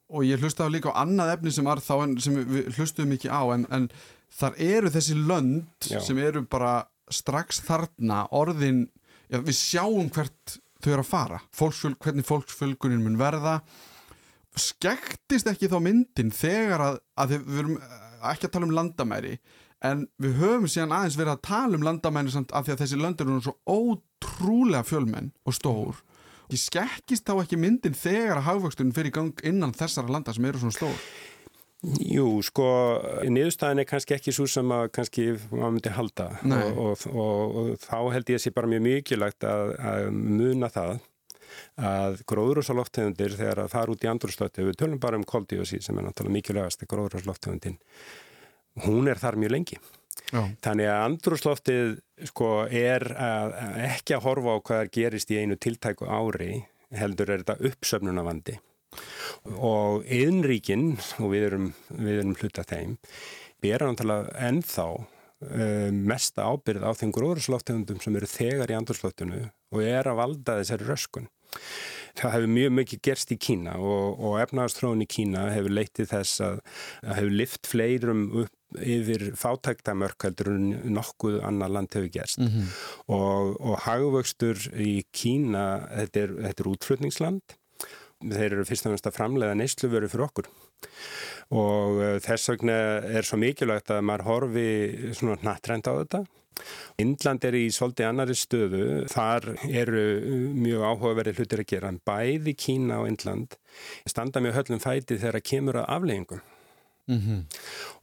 [0.07, 3.43] Og ég hlusta á líka á annað efni sem þá sem við hlustum ekki á
[3.53, 3.89] en, en
[4.33, 8.87] þar eru þessi lönd sem eru bara strax þarna orðin,
[9.31, 11.41] við sjáum hvert þau eru að fara.
[11.55, 13.59] Fólksfjöl, hvernig fólksfölgunin mun verða.
[14.57, 17.79] Skektist ekki þá myndin þegar að, að við verum
[18.31, 19.35] ekki að tala um landamæri
[19.85, 22.99] en við höfum síðan aðeins verið að tala um landamæri samt af því að þessi
[23.01, 26.03] lönd eru svo ótrúlega fjölmenn og stór.
[26.47, 30.61] Ég skekkist þá ekki myndin þegar að hagvöxtunum fyrir gang innan þessara landa sem eru
[30.61, 31.01] svona stór?
[32.01, 32.67] Jú, sko,
[33.29, 36.29] niðurstæðin er kannski ekki svo sem að kannski maður myndi halda.
[36.47, 40.71] Og, og, og, og þá held ég að sé bara mjög mikilvægt að, að muna
[40.73, 40.95] það
[41.77, 46.07] að gróðrúsaloftegundir þegar að fara út í andrúrstötu, við tölum bara um koldíosí sem er
[46.07, 47.77] náttúrulega mikilvægast gróðrúsaloftegundin,
[48.85, 49.79] hún er þar mjög lengi.
[50.27, 50.41] Já.
[50.65, 51.91] Þannig að andrúsloftið
[52.27, 56.65] sko er að, að ekki að horfa á hvað gerist í einu tiltæku ári
[56.97, 58.57] heldur er þetta uppsöfnunavandi
[59.63, 62.95] og yðnríkin og við erum, við erum hluta þeim
[63.63, 69.83] bera náttúrulega ennþá uh, mesta ábyrð á þeim gróðurslóftegundum sem eru þegar í andurslóftinu og
[69.83, 71.29] er að valda þessari röskun.
[72.17, 76.41] Það hefur mjög mikið gerst í Kína og, og efnaðarstróðin í Kína hefur leytið þess
[76.45, 76.61] að,
[77.03, 80.51] að hefur lift fleirum upp yfir fátæktamörk heldur
[80.91, 82.39] nokkuð annar land hefur gerst.
[82.39, 82.73] Mm -hmm.
[83.07, 87.41] og, og hagvöxtur í Kína þetta er, þetta er útflutningsland.
[88.17, 90.47] Þeir eru fyrst og næst að framlega neysluveru fyrir okkur.
[91.49, 92.73] Og uh, þess vegna
[93.05, 96.25] er svo mikilvægt að maður horfi svona nattrend á þetta.
[96.97, 100.03] Indland er í svolítið annari stöðu, þar eru
[100.57, 101.93] mjög áhugaverði hlutir að gera.
[102.09, 103.57] Bæði Kína og Indland
[104.09, 106.41] standa mjög höllum fæti þegar að kemur að afleggingum.
[107.07, 107.43] Mm -hmm.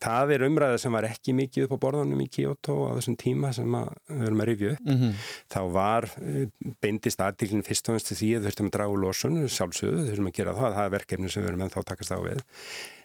[0.01, 3.53] Það er umræða sem var ekki mikið upp á borðanum í Kyoto á þessum tíma
[3.53, 3.69] sem
[4.09, 4.87] við erum að rifja upp.
[4.87, 5.13] Mm -hmm.
[5.55, 6.49] Þá var eh,
[6.81, 10.07] beindist aðtílinn fyrst og fyrst til því að við þurftum að draga úr losun, sjálfsögðu,
[10.09, 12.41] þurftum að gera það, það er verkefni sem við erum ennþá takast á við.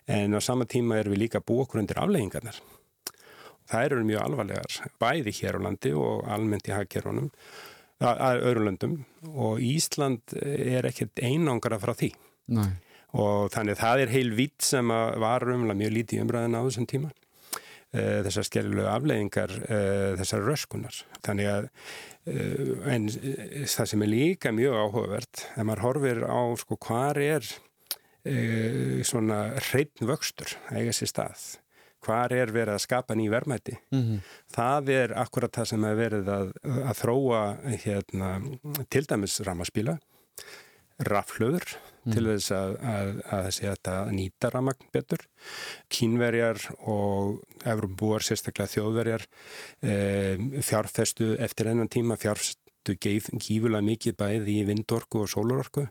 [0.07, 2.61] En á sama tíma erum við líka að búa okkur undir afleggingarnar.
[3.69, 7.29] Það eru mjög alvarlegar, bæði hér á landi og almennt í hagkerunum,
[7.99, 12.13] að öðrum löndum og Ísland er ekkert einangra frá því.
[12.47, 12.71] Nei.
[13.17, 17.09] Og þannig það er heil vitt sem var umlega mjög lítið umræðin á þessum tíma.
[17.89, 20.97] Eh, þessar skerjulegu afleggingar eh, þessar röskunar.
[21.25, 21.69] Þannig að
[22.29, 23.07] eh, en
[23.65, 27.49] það sem er líka mjög áhugavert, ef maður horfir á sko hvar er
[29.07, 29.37] svona
[29.71, 31.43] hreitn vöxtur eiga sér stað
[32.03, 34.19] hvar er verið að skapa ný verðmætti mm -hmm.
[34.53, 37.41] það er akkurat það sem er verið að, að þróa
[37.85, 38.29] hérna,
[38.91, 39.97] til dæmis ramaspíla
[40.99, 42.13] raflöður mm.
[42.15, 45.25] til þess að, að, að þessi að nýta ramagn betur
[45.91, 49.27] kínverjar og Evropabúar, sérstaklega þjóðverjar
[49.83, 49.93] e,
[50.65, 55.87] fjárfestu eftir ennan tíma fjárfestu gífulega mikið bæði í vindorku og sólurorku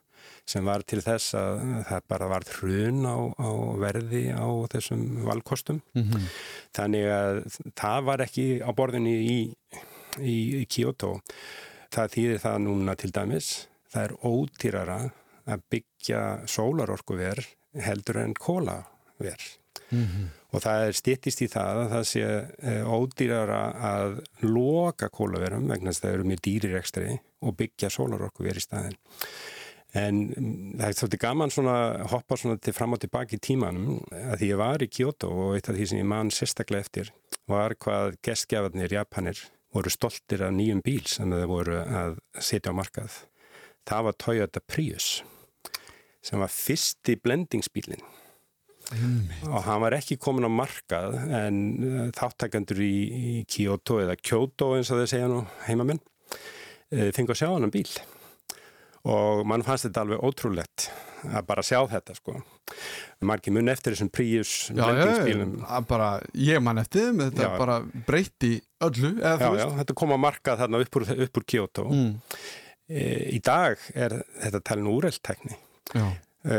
[0.49, 5.83] sem var til þess að það bara var hrun á, á verði á þessum valkostum.
[5.95, 6.27] Mm -hmm.
[6.77, 7.41] Þannig að
[7.77, 9.39] það var ekki á borðinni í,
[10.19, 11.19] í, í Kyoto.
[11.95, 13.69] Það þýðir það núna til dæmis.
[13.93, 14.99] Það er ódýrara
[15.49, 17.43] að byggja sólarorkuver
[17.85, 19.43] heldur en kólaver.
[19.91, 20.27] Mm -hmm.
[20.53, 22.25] Og það er stýttist í það að það sé
[22.63, 27.91] eh, ódýrara að loka kólaverum vegna þess að það eru mjög dýrir ekstri og byggja
[27.91, 28.97] sólarorkuver í staðin.
[29.97, 31.77] En mm, það er svolítið gaman svona
[32.13, 35.55] hoppa svona til fram og tilbaki í tímanum að því ég var í Kyoto og
[35.57, 37.13] eitt af því sem ég man sérstaklega eftir
[37.49, 39.41] var hvað gestgjafarnir Japanir
[39.73, 43.25] voru stoltir af nýjum bíl sem þeir voru að setja á markað.
[43.89, 45.09] Það var Toyota Prius
[46.25, 48.03] sem var fyrsti blendingsbílinn
[48.97, 49.49] mm.
[49.51, 54.75] og hann var ekki komin á markað en uh, þáttakandur í, í Kyoto eða Kyoto
[54.77, 57.91] eins og þeir segja nú heimamenn uh, fengi að sjá hann um bíl.
[59.09, 60.89] Og mann fannst þetta alveg ótrúlegt
[61.29, 62.35] að bara sjá þetta sko.
[63.27, 65.55] Margir mun eftir þessum príus lendingsbílum
[65.89, 67.53] bara ég mann eftir þeim þetta já.
[67.59, 68.53] bara breyti
[68.85, 71.87] öllu já, já, þetta kom að marka þarna upp úr, upp úr Kyoto.
[71.89, 72.13] Mm.
[72.91, 73.07] e,
[73.39, 75.57] í dag er þetta talin úreltekni
[75.97, 76.59] e,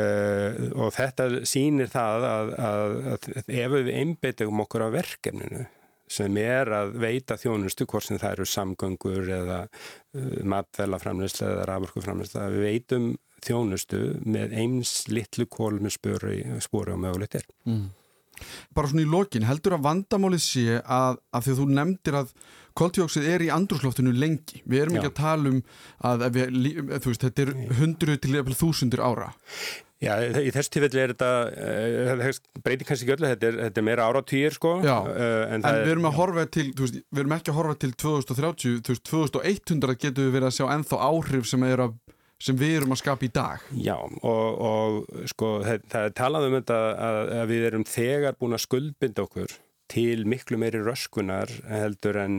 [0.76, 5.66] og þetta sýnir það að, að, að ef við einbeitum okkur á verkefninu
[6.10, 12.48] sem er að veita þjónustu hvort sem það eru samgöngur eða uh, matvelaframlýsla eða rafurkuframlýsla
[12.56, 13.10] við veitum
[13.46, 17.46] þjónustu með eins litlu kól með spóri og mögulegt er.
[17.70, 17.88] Mm.
[18.76, 22.34] Bara svona í lokin, heldur að vandamálið sé að, að því að þú nefndir að
[22.80, 24.64] koltjóksið er í andrúsloftinu lengi.
[24.66, 25.02] Við erum Já.
[25.02, 25.62] ekki að tala um
[26.10, 29.30] að við, veist, þetta er hundru til þúsundur ára.
[30.00, 31.30] Já, í þessu tífelli er þetta,
[32.24, 34.78] uh, breytir kannski ekki öllu, þetta er, þetta er meira áratýr sko.
[34.86, 37.76] Já, uh, en, en við erum að horfa til, veist, við erum ekki að horfa
[37.82, 39.10] til 2030, þú veist,
[39.44, 41.98] 2100 getur við verið að sjá ennþá áhrif sem, að,
[42.48, 43.66] sem við erum að skapa í dag.
[43.76, 48.40] Já, og, og sko, það, það er talað um þetta að, að við erum þegar
[48.40, 49.60] búin að skuldbynda okkur
[49.90, 52.38] til miklu meiri röskunar heldur en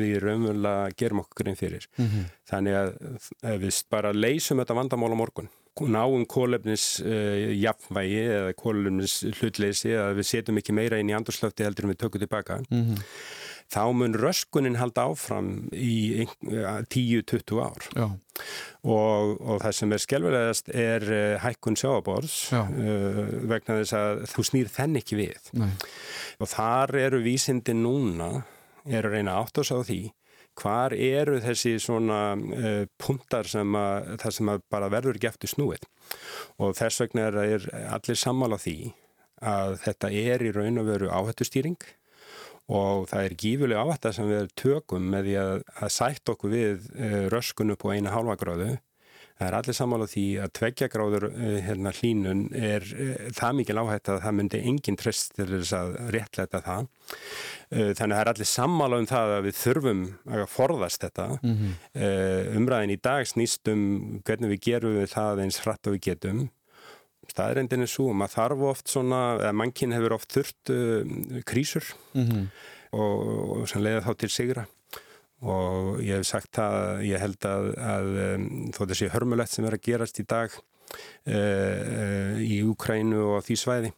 [0.00, 1.86] við raunverulega gerum okkur einn fyrir.
[1.96, 2.24] Mm -hmm.
[2.50, 5.50] Þannig að við bara leysum þetta vandamál á morgun
[5.80, 11.64] náum kólefnis uh, jafnvægi eða kólefnis hlutleysi að við setjum ekki meira inn í andurslöfti
[11.64, 13.04] heldur en við tökum tilbaka mm -hmm.
[13.70, 17.88] Þá mun röskunin halda áfram í 10-20 ár.
[18.00, 24.46] Og, og það sem er skjálfilegast er uh, hækkun sjáabors uh, vegna þess að þú
[24.48, 25.50] snýr þenn ekki við.
[25.60, 25.74] Nei.
[26.40, 28.30] og þar eru vísindi núna
[28.88, 30.00] er að reyna átt ás á því
[30.60, 35.86] hvar eru þessi svona uh, puntar sem að, það sem að bara verður eftir snúið.
[36.58, 38.78] Og þess vegna er, er allir sammála því
[39.40, 41.78] að þetta er í raun og veru áhættustýring
[42.70, 46.86] og það er gífuleg áhætta sem við tökum með því að, að sætt okkur við
[46.94, 48.76] uh, röskun upp á eina halva gráðu.
[49.40, 53.78] Það er allir samála því að tveggja gráður uh, hérna, hlínun er uh, það mikil
[53.82, 56.88] áhætta að það myndi engin trist til þess að réttleita það.
[57.70, 60.00] Þannig að það er allir sammála um það að við þurfum
[60.34, 61.26] að forðast þetta.
[61.38, 61.74] Mm -hmm.
[62.58, 63.84] Umræðin í dag snýst um
[64.26, 66.48] hvernig við gerum við það eins hratt og við getum
[67.30, 72.26] staðrendin er svo, maður þarf oft svona, eða mannkinn hefur oft þurft uh, krísur mm
[72.26, 72.50] -hmm.
[72.98, 74.66] og, og sem leiða þá til sigra
[75.40, 79.78] og ég hef sagt það, ég held að, að um, þó þessi hörmulegt sem er
[79.78, 83.96] að gerast í dag uh, uh, í Úkrænu og því svæði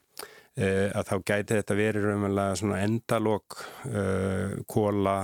[0.53, 3.55] að þá gæti þetta verið raunverulega svona endalók
[3.89, 5.15] uh, kóla,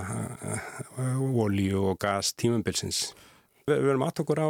[0.96, 3.10] uh, og gas tímumbilsins
[3.68, 4.48] Við verum aðt okkur á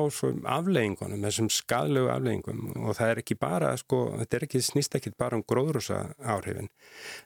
[0.55, 5.39] afleggingunum, þessum skadlegu afleggingum og það er ekki bara, sko, þetta ekki, snýst ekki bara
[5.39, 6.71] um gróðrúsa áhrifin.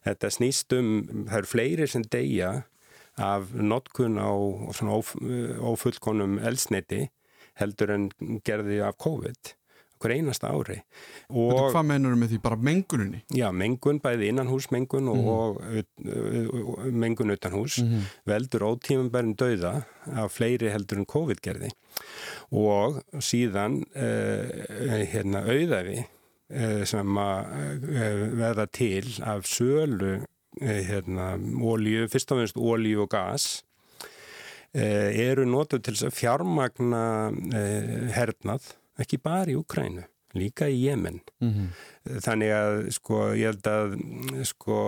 [0.06, 0.92] Þetta snýst um,
[1.28, 2.52] það eru fleiri sem deyja
[3.20, 7.10] af notkun á ófullkonum elsniti
[7.60, 8.08] heldur en
[8.46, 9.52] gerði af COVID
[10.02, 10.80] hver einasta ári.
[11.30, 12.40] Og, hvað mennur með því?
[12.44, 13.22] Bara menguninni?
[13.32, 16.62] Já, mengun, bæði innanhúsmengun og, mm -hmm.
[16.62, 18.02] og mengun utanhús mm -hmm.
[18.26, 21.70] veldur ótímanbærin dauða af fleiri heldur en COVID gerði
[22.52, 30.22] og síðan uh, hérna auðafi uh, sem að uh, verða til af sölu
[30.60, 33.64] hérna ólíu, fyrst og finnst ólíu og gas
[34.74, 37.32] eru notuð til að fjármagna
[38.12, 40.04] hernað ekki bara í Ukrænu,
[40.36, 41.20] líka í Jemen.
[41.40, 42.20] Mm -hmm.
[42.26, 43.96] Þannig að sko ég held að
[44.44, 44.78] sko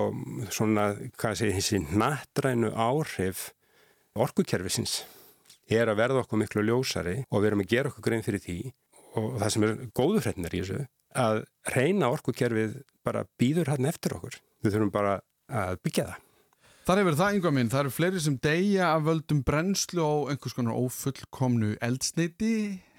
[0.51, 3.53] svona, hvað segir þessi nattrænu áhrif
[4.15, 5.05] orkukerfisins
[5.69, 8.59] er að verða okkur miklu ljósari og við erum að gera okkur grein fyrir því
[9.15, 14.17] og það sem er góðu hretnar í þessu að reyna orkukerfið bara býður hann eftir
[14.17, 14.41] okkur.
[14.65, 16.24] Við þurfum bara að byggja það.
[16.85, 20.53] Þar hefur það yngvað minn, það eru fleiri sem deyja af völdum brennslu á einhvers
[20.53, 22.51] konar ófullkomnu eldsneiti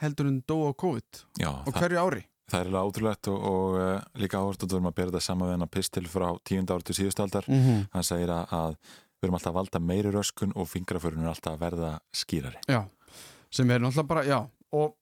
[0.02, 2.24] heldur en dó á COVID Já, og hverju ári?
[2.50, 5.28] Það er alveg átrúlegt og, og uh, líka áherslu að við erum að bera þetta
[5.28, 7.84] saman við hennar pistil frá tíund ári til síðustaldar mm -hmm.
[7.94, 11.54] hann segir að, að við erum alltaf að valda meiri röskun og fingraförun er alltaf
[11.54, 12.82] að verða skýrari Já,
[13.52, 14.40] sem er náttúrulega bara, já
[14.74, 14.96] og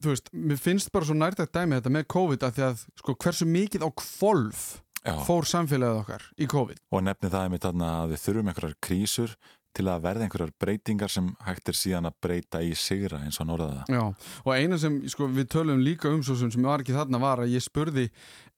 [0.00, 2.86] þú veist, mér finnst bara svo nært að dæmi þetta með COVID að því að
[3.02, 5.14] sko hversu mikið á kvolf Já.
[5.24, 6.82] fór samfélagið okkar í COVID.
[6.92, 9.34] Og nefni það er mitt að við þurfum einhverjar krísur
[9.76, 13.48] til að verða einhverjar breytingar sem hægt er síðan að breyta í sigra eins og
[13.52, 13.84] norðaða.
[13.90, 14.02] Já,
[14.44, 17.54] og eina sem sko, við tölum líka um svo sem var ekki þarna var að
[17.54, 18.08] ég spurði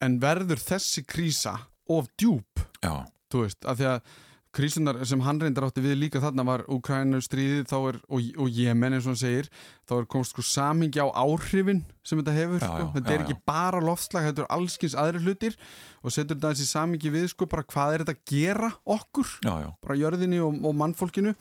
[0.02, 1.58] en verður þessi krísa
[1.92, 2.64] of djúb?
[2.80, 3.04] Já.
[3.32, 4.14] Þú veist, af því að
[4.52, 9.06] krísunar sem hann reyndar átti við líka þarna var Ukrænu stríðið og, og Jemen eins
[9.06, 9.48] og hann segir
[9.88, 12.82] þá er komst sko samingi á áhrifin sem þetta hefur já, sko.
[12.82, 15.56] já, þetta já, er ekki bara loftslag, þetta er allskins aðri hlutir
[16.02, 20.00] og setur þetta þessi samingi við sko bara hvað er þetta að gera okkur bara
[20.02, 21.34] jörðinni og, og mannfólkinu.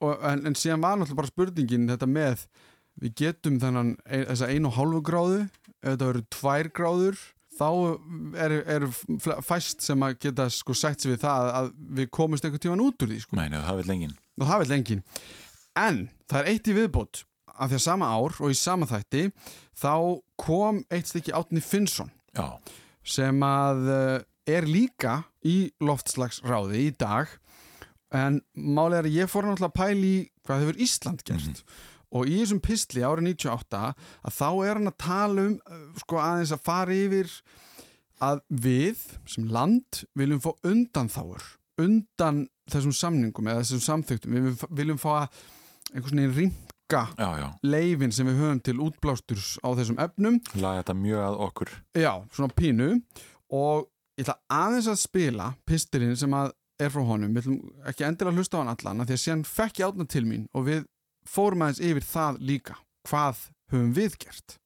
[0.00, 2.46] Og, en, en síðan var náttúrulega bara spurningin þetta með
[3.00, 7.22] við getum þennan þessa einu og hálfu gráðu ef þetta verður tvær gráður
[7.60, 7.68] þá
[8.40, 8.86] eru er
[9.44, 13.04] fæst sem að geta sko sætt sér við það að við komumst einhvern tíman út
[13.04, 13.36] úr því sko.
[13.38, 14.14] Mæni, það vil lengin.
[14.40, 15.02] Það vil lengin.
[15.80, 17.22] En það er eitt í viðbót
[17.60, 19.26] að því að sama ár og í sama þætti
[19.80, 19.94] þá
[20.40, 22.56] kom eitt stykki átni Finnsson Já.
[23.04, 24.16] sem að eh,
[24.56, 27.28] er líka í loftslagsráði í dag
[28.16, 30.14] en málega er að ég fór náttúrulega að pæli
[30.46, 34.78] hvað hefur Ísland gert mm -hmm og í þessum pistli árið 98 að þá er
[34.78, 37.32] hann að tala um uh, sko aðeins að fara yfir
[38.20, 41.46] að við sem land viljum fá undanþáur
[41.80, 45.14] undan þessum samningum eða þessum samþygtum, við viljum fá
[45.90, 50.38] einhvers veginn ringa leifin sem við höfum til útblásturs á þessum efnum.
[50.58, 51.74] Laga þetta mjög að okkur.
[51.98, 52.90] Já, svona pínu.
[53.54, 58.06] Og ég ætla aðeins að spila pistilinn sem að er frá honum, við ætlum ekki
[58.06, 60.64] endilega að hlusta á hann allan því að síðan fekk ég átna til mín og
[60.68, 60.86] við
[61.26, 62.80] fórum aðeins yfir það líka.
[63.08, 64.60] Hvað höfum við gert?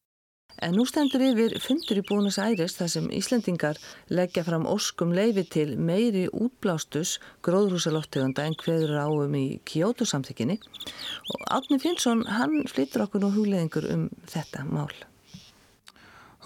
[0.63, 3.79] En nú stendur yfir fundur í Búnus Æris þar sem Íslandingar
[4.15, 10.61] leggja fram óskum leifi til meiri útblástus gróðrúsalóttegunda en hverður áum í Kyoto samþykkinni
[11.35, 14.95] og Átni Finnsson hann flyttur okkur nú hugleðingur um þetta mál.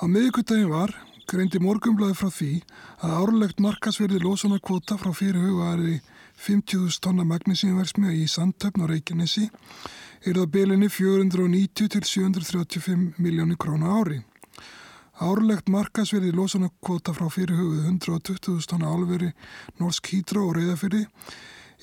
[0.00, 0.94] Á miðugutagin var
[1.28, 2.52] greindi morgumblaði frá því
[3.04, 5.98] að árlegt markasverði losunarkvota frá fyrir hugaðari
[6.38, 9.48] 50.000 tonna magnísínversmi í Sandtöfn og Reykjanesi
[10.22, 14.20] er það belinni 490 til 735 miljónir krónu ári.
[15.18, 19.32] Árlegt markasverði losunarkvota frá fyrirhugðu 120.000 tonna álveri
[19.82, 21.00] Norsk Hydro og Reyðafyrði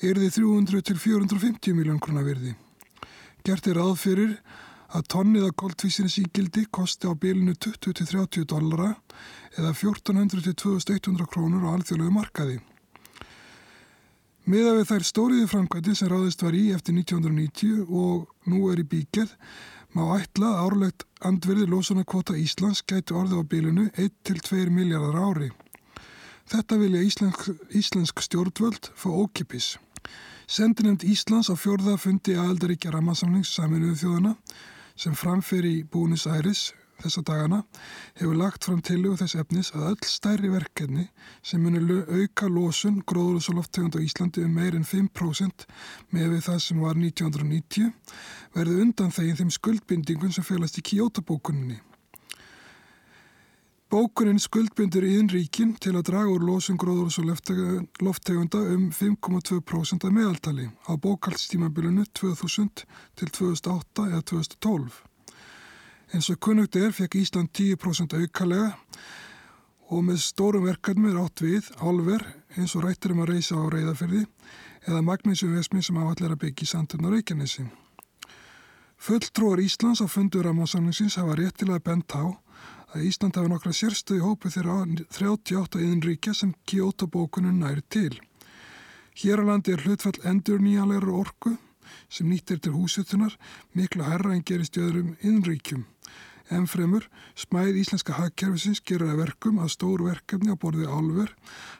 [0.00, 2.54] er því 300 til 450 miljón krónu verði.
[3.44, 4.38] Gert er aðfyrir
[4.96, 8.94] að tonnið að koltvísins ígildi kosti á bilinu 20 til 30 dollara
[9.58, 12.58] eða 1400 til 2100 krónur á alþjóðlegu markaði.
[14.46, 18.84] Miða við þær stóriði framkvæmdi sem ráðist var í eftir 1990 og nú er í
[18.86, 19.32] bígerð
[19.96, 25.50] má ætla að árlegt andverði losunarkvota Íslands gæti orði á bílunu 1-2 miljardar ári.
[26.46, 29.80] Þetta vilja íslensk, íslensk stjórnvöld fá ókipis.
[30.46, 34.36] Sendinemt Íslands á fjörða fundi aðaldaríkja rammarsamlings saminuðu þjóðana
[34.94, 36.68] sem framfer í Búnis Æris
[37.02, 37.62] þessa dagana
[38.18, 41.08] hefur lagt fram tilögu þess efnis að öll stærri verkefni
[41.42, 45.66] sem munir auka losun gróður og lofttegund á Íslandi um meir en 5%
[46.14, 47.92] með við það sem var 1990
[48.56, 51.82] verði undan þegin þeim skuldbindingun sem félast í Kyoto-bókuninni.
[53.86, 57.28] Bókunin skuldbindur í innríkin til að draga úr losun gróður og
[58.02, 62.82] lofttegunda um 5,2% af meðaltali á bókaldstímabilinu 2000
[63.14, 65.05] til 2008 eða 2012.
[66.14, 68.68] Eins og kunnugt er fekk Ísland 10% aukalega
[69.90, 72.22] og með stórum verkefnum er átt við álver
[72.54, 74.22] eins og rættir um að reysa á reyðarferði
[74.86, 77.66] eða magnísum vesmi sem áallir að byggja í Sandurna Reykjanesi.
[78.96, 82.38] Fulltrúar Íslands á fundur Ramánsamlingsins hafa réttilega bent á
[82.94, 84.78] að Ísland hafa nokkra sérstöði hópi þeirra
[85.10, 88.14] 38 yðinríkja sem Kyoto bókunum næri til.
[89.18, 91.56] Hér á landi er hlutfall endur nýjanlegar orku
[92.08, 93.36] sem nýttir til húsuttunar
[93.74, 95.84] miklu herra en gerist í öðrum yðinríkjum.
[96.54, 101.32] En fremur, smæð íslenska hagkerfisins gerur að verkum að stór verkefni á borði álver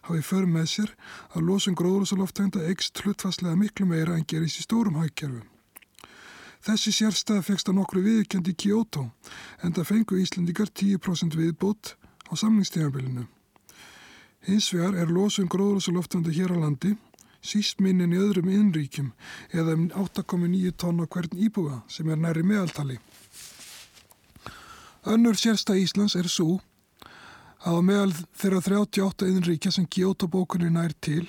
[0.09, 0.95] hafi för með sér
[1.31, 5.45] að losun gróðlösaloftegunda eikst hlutfastlega miklu meira en gerist í stórum hagkerfum.
[6.67, 9.05] Þessi sérstæða fegst að nokkru viðkendi í Kyoto
[9.63, 11.95] en það fengu Íslandikar 10% viðbót
[12.27, 13.29] á samningstíðanbylinu.
[14.47, 16.97] Hins vegar er losun gróðlösaloftegunda hér á landi
[17.49, 19.13] síst minnin í öðrum innríkjum
[19.53, 22.99] eða um 8,9 tónn á hvern íbúa sem er næri meðaltali.
[25.07, 26.59] Önnur sérsta Íslands er svo
[27.67, 31.25] að meðal þeirra 38 innríkja sem Kyoto bókunni nær til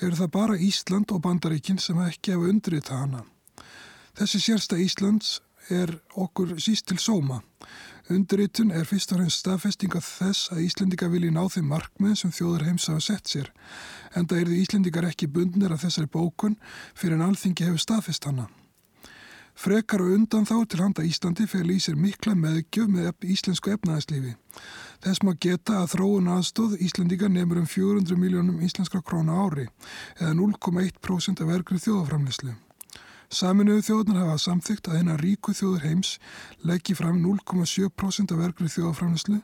[0.00, 3.24] eru það bara Ísland og Bandaríkin sem ekki hefa undrið hana.
[4.16, 5.40] Þessi sérsta Íslands
[5.72, 7.40] er okkur síst til sóma.
[8.12, 12.66] Undirritun er fyrst og fremst staðfestinga þess að Íslendika vilji ná þeim markmið sem þjóður
[12.68, 13.52] heims hafa sett sér,
[14.14, 16.58] en það eru Íslendikar ekki bundnir af þessari bókun
[16.94, 18.48] fyrir en alþingi hefur staðfest hana.
[19.52, 24.34] Frekar og undan þá til handa Íslandi í sér mikla meðgjöf með íslensku efnaðarslífi.
[25.04, 29.68] Þess maður geta að þróun aðstóð Íslandika nefnur um 400 miljónum íslenskra króna ári
[30.18, 32.56] eða 0,1% af vergrið þjóðaframlislu.
[33.32, 36.10] Saminuðu þjóðunar hafa samþygt að eina ríku þjóður heims
[36.68, 39.40] leggji fram 0,7% af vergrið þjóðaframlislu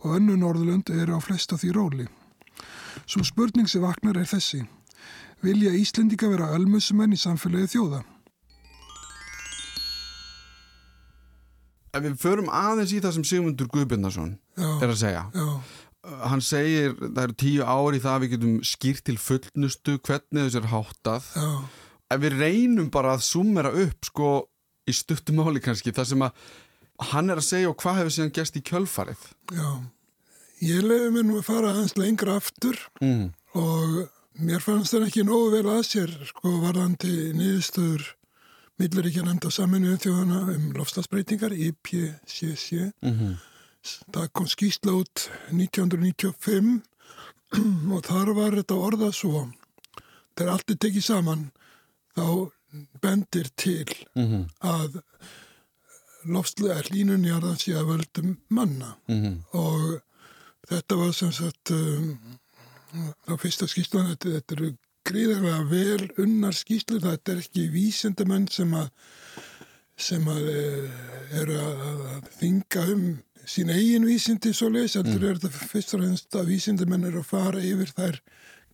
[0.00, 2.08] og önnu Norðurlund eru á flest á því róli.
[3.04, 4.64] Svo spurning sem vaknar er þessi.
[5.44, 8.02] Vilja Íslendika vera ölmusumenn í samfélagi þjóða?
[11.96, 15.46] ef við förum aðeins í það sem Sigmundur Guðbjörnarsson er að segja já.
[16.30, 20.60] hann segir, það eru tíu ári það að við getum skýrt til fullnustu hvernig þess
[20.60, 21.48] er háttað já.
[22.12, 24.30] Ef við reynum bara að sumera upp sko
[24.86, 26.44] í stuttumáli kannski það sem að
[27.12, 29.70] hann er að segja og hvað hefur síðan gæst í kjölfarið Já,
[30.64, 33.26] ég leiði mér nú að fara hans lengra aftur mm.
[33.58, 33.98] og
[34.38, 38.06] mér fannst það ekki nógu vel að sér sko varðandi niðurstöður
[38.76, 42.90] Millaríkja nefnda saminuðum þjóðana um lofstafsbreytingar, IPCC.
[43.00, 43.36] Mm -hmm.
[44.12, 46.82] Það kom skýsla út 1995
[47.94, 49.46] og þar var þetta orðað svo.
[50.36, 51.46] Þegar allt er tekið saman
[52.16, 52.50] þá
[53.02, 54.44] bendir til mm -hmm.
[54.60, 55.00] að
[56.26, 59.36] lofslega hlínunni er það sé að völdum manna mm -hmm.
[59.52, 60.00] og
[60.68, 62.18] þetta var sem sagt um,
[63.28, 64.72] á fyrsta skýslan þetta, þetta eru
[65.06, 68.88] gríðarlega vel unnar skýslu þetta er ekki vísendamenn sem að
[69.96, 70.48] sem að
[71.40, 72.02] eru að,
[72.40, 73.04] þinga um
[73.46, 75.28] sín eigin vísindi svo leiðis heldur mm.
[75.28, 78.18] er þetta fyrst og reynst að vísindamenn eru að fara yfir þær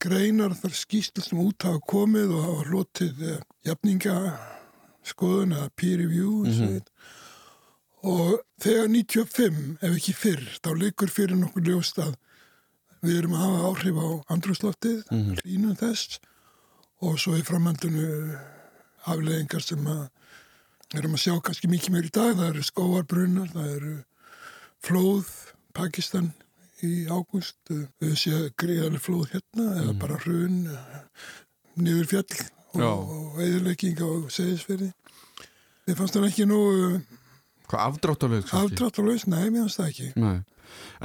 [0.03, 4.17] greinar þar skýslu sem út hafa komið og hafa hlotið eh, jafninga
[5.07, 6.83] skoðun eða peer review mm -hmm.
[8.03, 12.15] og þegar 95 ef ekki fyrr þá leikur fyrir nokkur ljóst að
[13.03, 15.39] Við erum að hafa áhrif á andrúsloftið, mm -hmm.
[15.43, 16.21] hlínum þess
[17.03, 18.39] og svo er framhaldinu
[19.11, 20.07] afleðingar sem að
[20.95, 22.37] erum að sjá kannski mikið meir í dag.
[22.37, 23.95] Það eru skóarbrunnar, það eru
[24.79, 25.27] flóð,
[25.75, 26.31] Pakistan
[26.87, 27.59] í ágúst,
[28.03, 30.59] við séum greiðarlega flóð hérna mm eða bara hrun,
[31.81, 32.39] niður fjall
[32.75, 34.93] og, og eðurleiking á segðisferði.
[35.87, 36.63] Við fannst það ekki nú...
[37.71, 38.55] Hvað afdráttalöðs?
[38.55, 40.09] Afdráttalöðs, nei, við fannst það ekki.
[40.21, 40.39] Nei,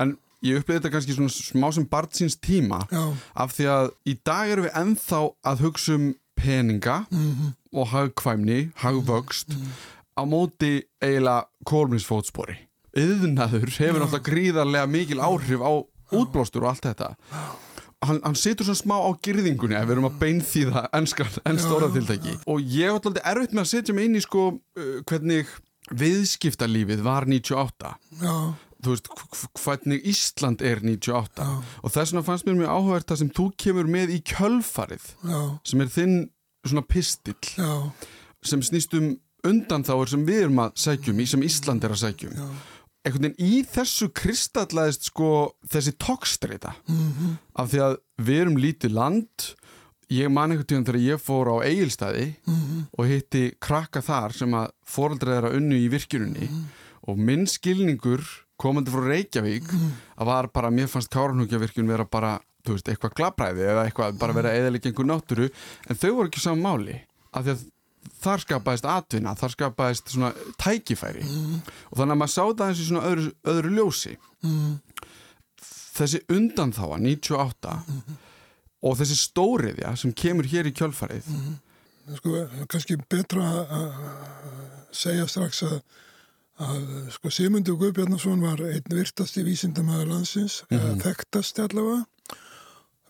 [0.04, 3.04] en ég upplýði þetta kannski svona smá sem barnsins tíma Já.
[3.34, 5.22] af því að í dag erum við enþá
[5.52, 7.54] að hugsa um peninga mm -hmm.
[7.74, 9.74] og hagkvæmni, hagvöxt mm -hmm.
[10.20, 12.66] á móti eiginlega kólminsfótspori.
[12.98, 15.72] Yðnaður hefur náttúrulega gríðarlega mikil áhrif á
[16.18, 17.14] útblástur og allt þetta.
[18.08, 22.38] hann, hann situr svona smá á girðingunni ef við erum að beinþýða enn stóra tiltæki.
[22.48, 25.50] Og ég var alltaf erfitt með að setja mig inn í sko uh, hvernig
[25.95, 27.91] viðskiptalífið var 98
[28.22, 28.34] Já.
[28.84, 29.12] þú veist
[29.64, 31.54] hvernig Ísland er 98 Já.
[31.82, 35.39] og þess vegna fannst mér mjög áhugavert það sem þú kemur með í kjölfarið Já.
[35.64, 36.18] sem er þinn
[36.68, 37.54] svona pistill
[38.43, 39.14] sem snýst um
[39.48, 42.36] undan þáur sem við erum að sækjum í sem Ísland er að sækjum
[43.08, 45.30] einhvern veginn í þessu kristallaðist sko
[45.72, 47.38] þessi tókstreita mm -hmm.
[47.55, 47.97] af því að
[48.28, 49.47] við erum lítið land
[50.14, 52.84] ég man einhvern tíðan þegar ég fór á eigilstaði mm -hmm.
[52.97, 56.68] og hitti krakka þar sem að fóröldra þeirra unnu í virkjunni mm -hmm.
[57.08, 58.24] og minn skilningur
[58.58, 59.70] komandi frá Reykjavík
[60.18, 64.34] að var bara, mér fannst Káranhúkjavirkjun vera bara, þú veist, eitthvað glabræði eða eitthvað, bara
[64.34, 65.49] vera eðalega einhver náttúru
[65.89, 66.97] en þau voru ekki saman máli
[67.32, 67.66] af því að
[68.22, 70.32] þar skapaðist atvinna, þar skapaðist svona
[70.62, 71.60] tækifæri mm.
[71.91, 74.74] og þannig að maður sá það eins og svona öðru, öðru ljósi mm.
[75.97, 78.18] þessi undanþáa 98 mm.
[78.88, 81.30] og þessi stóriðja sem kemur hér í kjölfarið
[82.18, 83.88] sko, kannski betra að
[84.95, 85.78] segja strax að,
[86.64, 86.86] að
[87.18, 91.01] sko, Simundur Guðbjarnason var einn virtasti vísindamæður landsins Mhm.
[91.03, 92.05] þekktasti allavega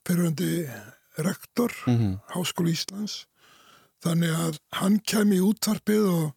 [0.07, 0.67] fyriröndi
[1.17, 2.19] rektor Mhm.
[2.33, 3.25] Háskóli Íslands
[4.05, 6.27] þannig að hann kem í útvarpið og,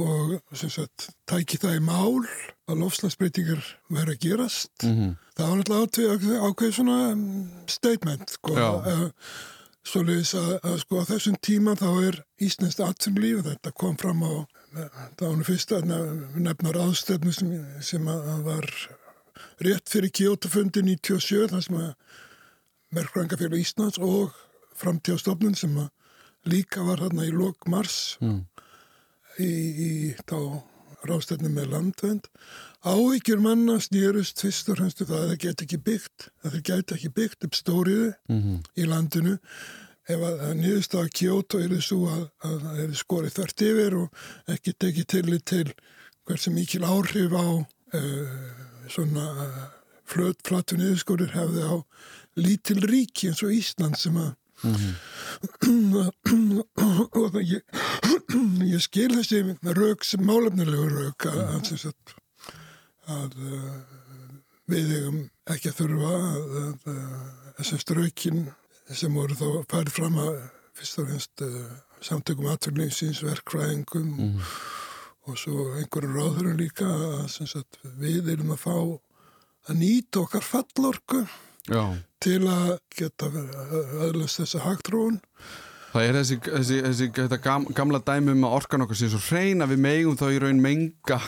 [0.00, 2.26] og sagt, tæki það í mál
[2.70, 4.74] að lofslagsbreytingar verið að gerast.
[4.84, 5.16] Mhm.
[5.38, 7.24] það var náttúrulega ákveð, svona um,
[7.66, 9.08] statement sko, uh,
[9.86, 14.32] svoleiðis að, að sko á þessum tíma þá er Íslandst atvinnulíf þetta kom fram á
[14.70, 15.88] það var nú fyrst að
[16.38, 18.68] nefna ráðstöfnu sem, sem að, að var
[19.64, 21.90] rétt fyrir Kyoto-fundi 97 þar sem að
[22.94, 24.36] Merkfrængafélag Íslands og
[24.80, 25.90] framtíðastofnun sem að
[26.48, 28.44] líka var hérna í lok mars Mm.
[29.38, 29.90] í, í
[30.26, 30.62] þá
[31.08, 32.26] ráðstöfnum með landvend
[32.84, 36.92] áhyggjur manna snýrust fyrst og fremstu það að það get ekki byggt að það get
[36.96, 38.58] ekki byggt upp stóriðu Mhm.
[38.76, 39.38] í landinu
[40.10, 43.96] ef að, að niðurst að Kyoto er þessu að, að það er skorið þvert yfir
[44.00, 44.08] og
[44.56, 45.74] ekki tekið tillit til
[46.26, 48.40] hversu mikil áhrif á uh,
[48.88, 49.68] svona uh,
[50.10, 51.76] flöt, flatu niðurskorur hefði á
[52.36, 54.34] lítil ríki eins og Ísland sem að
[57.14, 57.62] og það ég,
[58.68, 59.40] ég skil þessi
[59.76, 62.16] rauk sem málefnilegu rauk að, að,
[63.16, 63.76] að uh,
[64.70, 66.88] við eigum ekki að þurfa að,
[67.58, 68.42] þessum straukin
[68.90, 70.34] sem voru þá farið fram að
[70.76, 71.72] fyrst og finnst uh,
[72.04, 74.10] samtökum atvinnlýsins, verkfræðingum
[75.28, 78.76] og svo einhverjum ráðurum líka að við erum að fá
[79.70, 81.24] að nýta okkar fallorku
[81.70, 81.82] Já.
[82.22, 85.20] til að geta öðlast þessa hagtróun
[85.90, 89.64] Það er þessi, þessi, þessi gam, gamla dæmi um að orkan okkar sé svo hrein
[89.64, 91.18] að við megum þá í raun menga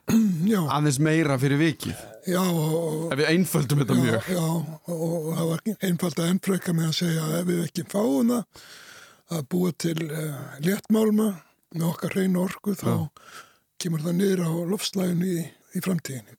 [0.52, 0.58] Já.
[0.74, 2.00] aðeins meira fyrir vikið.
[2.26, 4.30] Já, og, Ef við einföldum þetta já, mjög.
[4.34, 7.84] Já, og, og það var einfald að ennfröka með að segja að ef við ekki
[7.92, 8.64] fáum það
[9.38, 11.28] að búa til uh, léttmálma
[11.76, 12.90] með okkar hreinu orku þá
[13.78, 15.46] kemur það niður á lofslæginu í,
[15.78, 16.34] í framtíðinu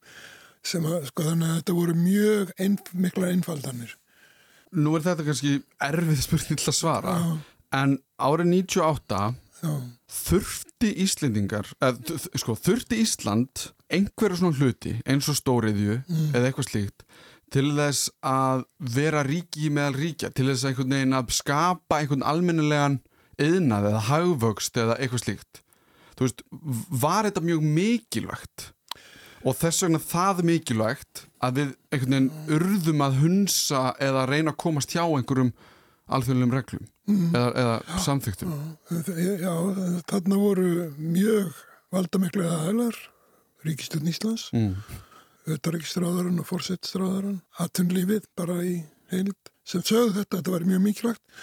[0.66, 3.95] sem að sko þannig að þetta voru mjög ein, mikla einfaldanir
[4.70, 7.30] Nú er þetta kannski erfið spurning til að svara Já.
[7.80, 9.22] en árið 98
[9.64, 9.72] Já.
[10.14, 11.97] þurfti Íslendingar eð,
[12.38, 16.30] sko, þurfti Ísland einhverju svona hluti eins og stóriðju Mm.
[16.36, 17.05] eða eitthvað slíkt
[17.49, 22.22] til þess að vera ríki meðal ríkja til þess að einhvern veginn að skapa einhvern
[22.30, 22.99] almennilegan
[23.41, 25.62] yðnað eða hagvöxt eða eitthvað slíkt
[26.20, 26.43] þú veist,
[27.01, 28.68] var þetta mjög mikilvægt
[29.44, 34.62] og þess vegna það mikilvægt að við einhvern veginn urðum að hunsa eða reyna að
[34.66, 35.54] komast hjá einhverjum
[36.10, 37.32] alþjóðlegum reglum Mm.
[37.34, 38.52] eða, eða samþyktum
[39.42, 39.54] Já,
[40.12, 40.66] þarna voru
[41.02, 41.56] mjög
[41.90, 42.98] valdamiklu aðeinar
[43.66, 44.76] Ríkistjórn Íslands mm.
[45.48, 48.76] auðvitaðríkistráðarinn og fórsettstráðarinn atvinnlífið bara í
[49.10, 49.34] heild
[49.66, 51.42] sem sögðu þetta, þetta var mjög mikilvægt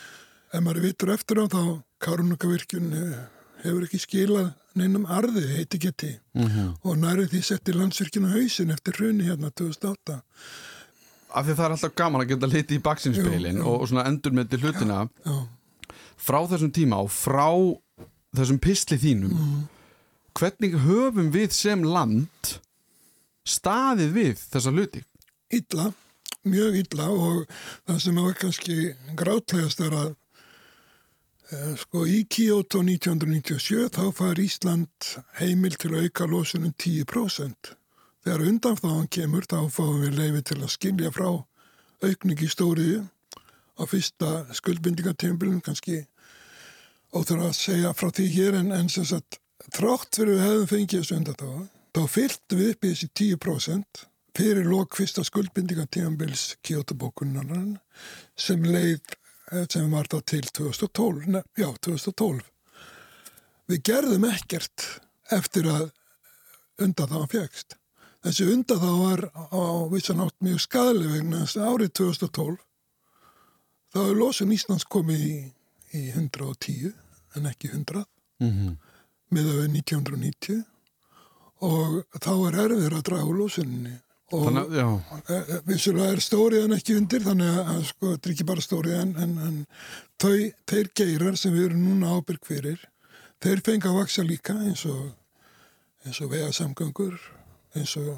[0.54, 1.60] ef maður vitur eftir á þá
[2.06, 2.94] Karunukavirkjun
[3.64, 6.74] hefur ekki skilað neinum arði heiti geti Mhm.
[6.84, 10.20] og nærið því setti landsvirkjun á hausin eftir hruni hérna 2008
[11.36, 14.32] af því það er alltaf gaman að geta litið í baksinspilin og, og svona endur
[14.32, 15.36] með til hlutina Já.
[16.16, 17.48] frá þessum tíma og frá
[18.36, 19.68] þessum pisli þínum Mm.
[20.36, 22.58] hvernig höfum við sem land
[23.46, 25.02] staðið við þessa hluti?
[25.50, 25.92] illa,
[26.44, 27.46] mjög illa og
[27.86, 30.16] það sem var kannski grátlegast er að
[31.78, 37.74] sko í Kyoto 1997 þá fær Ísland heimil til að auka losunum 10%.
[38.26, 41.28] Þegar undanfáðan kemur þá fáum við leifi til að skilja frá
[42.02, 43.04] aukningi stóriðu
[43.78, 46.02] á fyrsta skuldbindingatembilum kannski
[47.14, 49.38] óþur að segja frá því hér en, en sem sagt
[49.70, 54.02] þrátt fyrir við hefðum fengið þessu undanfáðan þá fylgtum við upp í þessi 10%
[54.36, 57.76] fyrir lók fyrsta skuldbindinga tímanbils Kyoto-bókunan
[58.34, 59.25] sem leið eh,
[59.70, 62.42] sem var þá til 2012 ne, já, 2012
[63.70, 64.86] við gerðum ekkert
[65.34, 65.90] eftir að
[66.82, 67.76] undan það fjækst
[68.26, 72.56] þessi undan það var á vissan átt mjög skadli vegna árið 2012
[73.94, 75.36] þá er losun Íslands komið í,
[75.94, 76.90] í 110
[77.36, 78.02] en ekki 100
[78.42, 78.72] mm -hmm.
[79.30, 80.64] með að við 1990
[81.66, 83.94] og þá er erfir að draga úr losunni
[84.34, 88.64] og e, e, vissulega er stóriðan ekki undir þannig að sko þetta er ekki bara
[88.64, 89.58] stóriðan en, en
[90.18, 90.32] þau,
[90.66, 92.80] þeir geirar sem við erum núna ábyrg fyrir
[93.44, 95.04] þeir fengi að vaksa líka eins og
[96.06, 97.14] eins og vegasamgöngur
[97.76, 98.16] eins og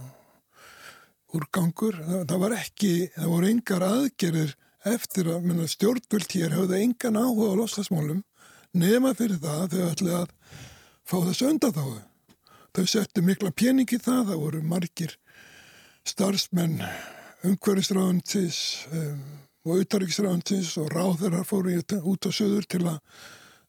[1.37, 1.99] úrgangur.
[2.01, 4.55] Það, það var ekki, það voru engar aðgerir
[4.89, 8.23] eftir að stjórnvöld hér hafði engan áhuga á loslasmálum
[8.79, 10.29] nema fyrir það þau ætli að
[11.09, 15.17] fá þessu undan þau settu mikla peningi það, það voru margir
[16.07, 16.83] starfsmenn
[17.47, 18.61] umhverfisráðuntis
[18.93, 19.19] um,
[19.67, 23.01] og auðarriksráðuntis og ráðherrar fóru út á söður til að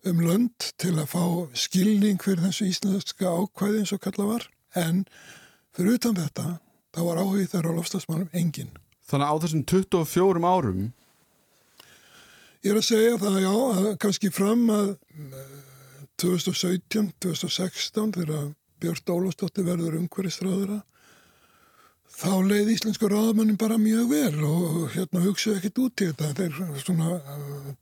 [0.09, 1.23] um lönd til að fá
[1.59, 4.45] skilning fyrir þessu íslenska ákvæði eins og kalla var
[4.80, 5.03] en
[5.75, 6.59] fyrir utan þetta
[6.95, 8.71] þá var áhugið þeirra á lofstafsmannum engin.
[9.09, 10.88] Þannig á þessum 24 árum
[12.59, 14.88] Ég er að segja það já að kannski fram að
[16.19, 18.49] 2017, 2016 þegar
[18.84, 20.82] Björn Ólafsdóttir verður umhverfistráðura
[22.10, 26.30] þá leið íslensku ráðmannum bara mjög vel og hérna hugsaðu ekkert út í þetta.
[26.38, 27.20] Þeir svona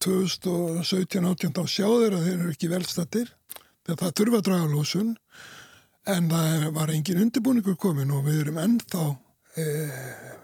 [0.04, 3.32] 2017-18 þá sjá þeir að þeir eru ekki velstattir
[3.88, 5.14] þegar það þurfa að draga lósun
[6.08, 9.06] en það var engin undirbúningur komin og við erum ennþá
[9.58, 9.66] e,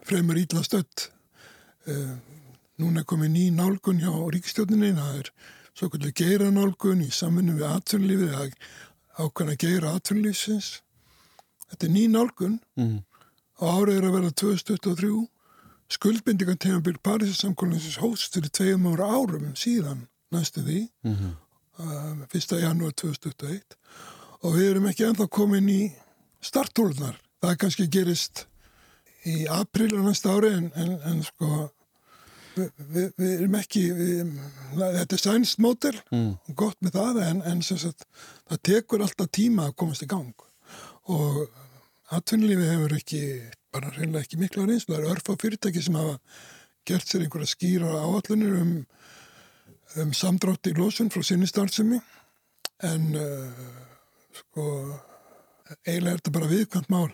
[0.07, 1.09] fremur ítla stött.
[1.87, 1.99] E,
[2.81, 5.33] núna er komið ný nálgun hjá ríkstjóninni það er
[5.73, 8.35] svo kvöldur geira nálgun í samfunnu við atvinnlífið
[9.13, 10.79] ákvæmlega geira atvinnlífsins
[11.69, 12.61] þetta er ný nálgun.
[12.79, 13.01] Mm
[13.61, 15.13] og árið er að vera 2023
[15.93, 21.35] skuldbindingan tegumbil Parísasamkólinsins hóst fyrir tveim ára árum síðan næstu því mm -hmm.
[21.79, 22.61] uh, 1.
[22.61, 23.77] janúar 2021
[24.41, 25.91] og við erum ekki enþá komin í
[26.41, 28.47] starthólunar það kannski gerist
[29.25, 31.69] í april á næsta ári en, en, en sko
[32.55, 34.33] við, við, við erum ekki við,
[34.77, 36.55] þetta er sænst mótel mm.
[36.55, 38.07] gott með það en, en sagt,
[38.49, 40.33] það tekur alltaf tíma að komast í gang
[41.11, 41.47] og
[42.11, 43.21] atvinnlífi hefur ekki,
[43.73, 44.95] bara reynilega ekki mikla reynslu.
[44.95, 46.17] Það eru örf á fyrirtæki sem hafa
[46.87, 48.75] gert sér einhverja skýra áallunir um,
[50.03, 52.01] um samdrátt í lósun frá sinni starfsemi
[52.83, 53.63] en uh,
[54.35, 54.67] sko
[55.85, 57.09] eiginlega er þetta bara viðkvæmt mál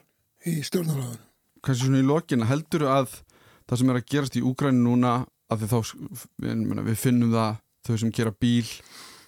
[0.50, 1.22] í stjórnarhagðan.
[1.66, 3.20] Kanski svona í lokina heldur að
[3.70, 5.14] það sem er að gerast í Úgræni núna
[5.52, 5.80] að þá,
[6.40, 8.68] við finnum það þau sem gera bíl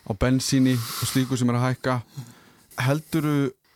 [0.10, 1.98] á bensíni og slíku sem er að hækka
[2.82, 3.28] heldur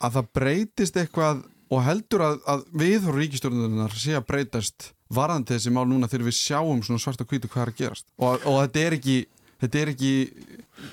[0.02, 1.44] að það breytist eitthvað
[1.74, 6.28] og heldur að, að við og ríkistjórnunar sé að breytast varðandi þessi mál núna þegar
[6.30, 8.08] við sjáum svona svart og hvítu hvað er að gerast?
[8.18, 9.18] Og, og þetta er ekki,
[9.64, 10.14] þetta er ekki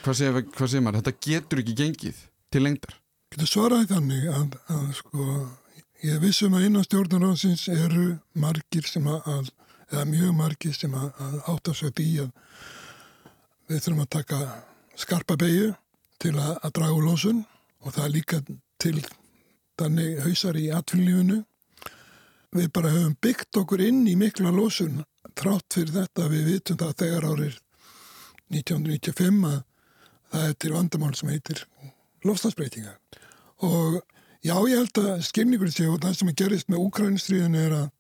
[0.03, 2.97] hvað segir, maður, þetta getur ekki gengið til lengdar.
[3.33, 5.29] Getur svaraði þannig að, að sko
[6.05, 9.53] ég vissum að innan stjórnarhansins eru margir sem að
[9.93, 12.31] eða mjög margir sem að, að áttasveit í að
[13.68, 14.39] við þurfum að taka
[15.01, 15.73] skarpa beigju
[16.23, 17.43] til að draga úr lósun
[17.83, 18.41] og það er líka
[18.83, 19.01] til
[19.81, 21.43] þannig hausar í atvinnlífunu.
[22.53, 25.03] Við bara höfum byggt okkur inn í mikla losun
[25.39, 27.61] trátt fyrir þetta við vitum það þegar árið
[28.53, 29.61] 1995 að
[30.33, 31.64] það er til vandamál sem heitir
[32.27, 32.95] lofstafsbreytinga.
[33.64, 33.99] Og
[34.45, 37.91] já, ég held að skilningur sé og það sem er gerist með Úkrænistriðinu er að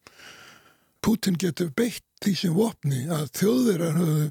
[1.02, 4.26] Putin getur beitt því sem vopni að þjóðverðar höfðu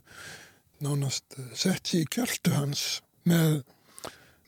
[0.81, 2.83] nánast sett sér í kjöldu hans
[3.27, 3.61] með,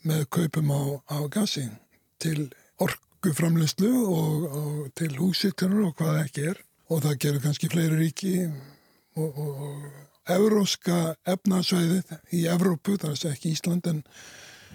[0.08, 0.82] með kaupum á,
[1.12, 1.68] á gasi
[2.24, 2.48] til
[3.24, 6.58] orguframleyslu og, og til húsittunar og hvað ekki er.
[6.92, 8.34] Og það gerur kannski fleiri ríki
[9.16, 14.04] og, og, og euróska efnasvæðið í Evrópu, það er ekki Ísland en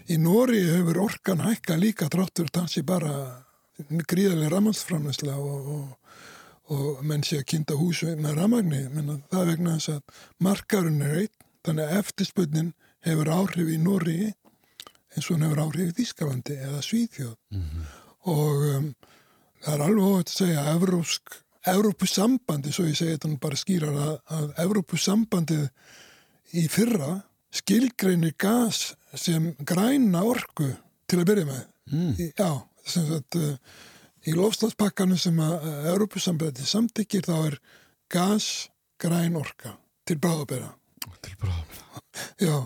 [0.09, 3.45] í Nóri hefur orkan hækka líka dráttur tansi bara
[3.79, 10.25] gríðarlega rammansframleysla og menn sé að kynnta húsu með rammagni, menn það vegna þess að
[10.45, 12.75] markarinn er eitt, þannig að eftirspöldin
[13.05, 17.89] hefur áhrif í Nóri eins og hann hefur áhrif í Þískalandi eða Svíðjóð mm -hmm.
[18.33, 18.89] Og um,
[19.64, 23.99] það er alveg óvægt að segja að Evrópsk, Evrópusambandi, svo ég segi þetta bara skýrar
[24.05, 25.66] að, að Evrópusambandið
[26.57, 27.11] í fyrra
[27.59, 30.70] skilgreinir gas sem græna orku
[31.09, 31.62] til að byrja með
[31.93, 32.11] mm.
[32.37, 32.51] já,
[32.89, 33.53] sem sagt uh,
[34.29, 37.61] í lofstafspakkanum sem að Evrópusambandið samtykkir þá er
[38.12, 38.68] gas
[39.01, 39.76] græn orka
[40.09, 40.72] til bráðabera
[41.24, 42.03] til bráðabera
[42.49, 42.57] já,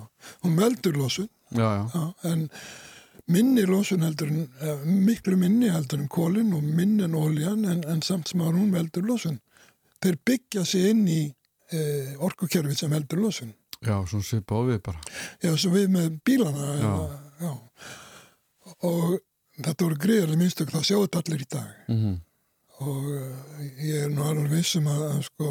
[0.45, 1.85] hún meldur losun já, já.
[1.95, 2.49] Já, en
[3.31, 4.49] minni losun heldur en,
[5.07, 8.73] miklu minni heldur en kólinn og minni en óljan en, en samt sem að hún
[8.75, 9.39] veldur losun.
[10.03, 11.21] Þeir byggja sig inn í
[11.71, 11.83] e,
[12.19, 13.53] orkukerfi sem veldur losun.
[13.83, 15.03] Já, svona svipa á við bara.
[15.43, 16.67] Já, svo við með bílana.
[16.79, 16.89] Já.
[16.89, 17.53] Eða, já.
[18.89, 19.07] Og
[19.59, 21.73] þetta voru greiðarlega minnstök, það sjáu þetta allir í dag.
[21.89, 22.19] Mm -hmm.
[22.83, 25.51] Og uh, ég er nú alveg vissum að, að sko,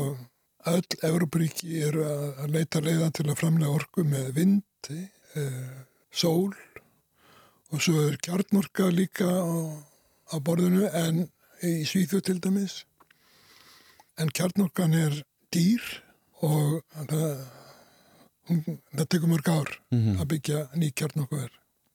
[0.72, 5.02] öll Európaríki eru að, leita leiða til að framlega orku með vindi,
[5.36, 5.78] uh,
[6.12, 6.52] sól
[7.72, 9.50] og svo er kjarnorka líka á,
[10.34, 11.26] á borðinu en
[11.64, 12.86] í Svíþjóð til dæmis.
[14.20, 15.82] En kjarnorkan er dýr
[16.42, 17.42] og það
[18.52, 20.22] það tekur mörg ár mm -hmm.
[20.22, 21.52] að byggja ný kjarnokkuver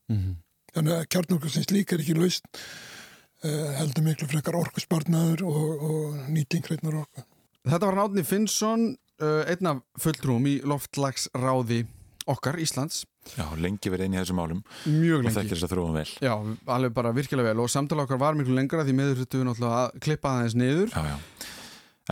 [0.09, 0.35] mm -hmm.
[0.75, 2.45] þannig að kjarnokkur sem slík er ekki laust
[3.45, 7.23] uh, heldur miklu frekar orkusbarnaður og, og nýtingreitnar orku
[7.67, 11.87] Þetta var Náttni Finnsson uh, einn af fulltrúum í loftlagsráði
[12.27, 15.33] okkar, Íslands Já, lengi verið einn í þessum álum Mjög lengi.
[15.33, 16.07] og þekkir þess að þróum vel.
[16.23, 16.35] Já,
[16.77, 17.63] alveg bara virkilega vel.
[17.65, 20.59] Og samtala okkar var miklu lengra því meður þetta við náttúrulega að klippa það eins
[20.63, 20.95] niður.
[20.95, 21.53] Já, já.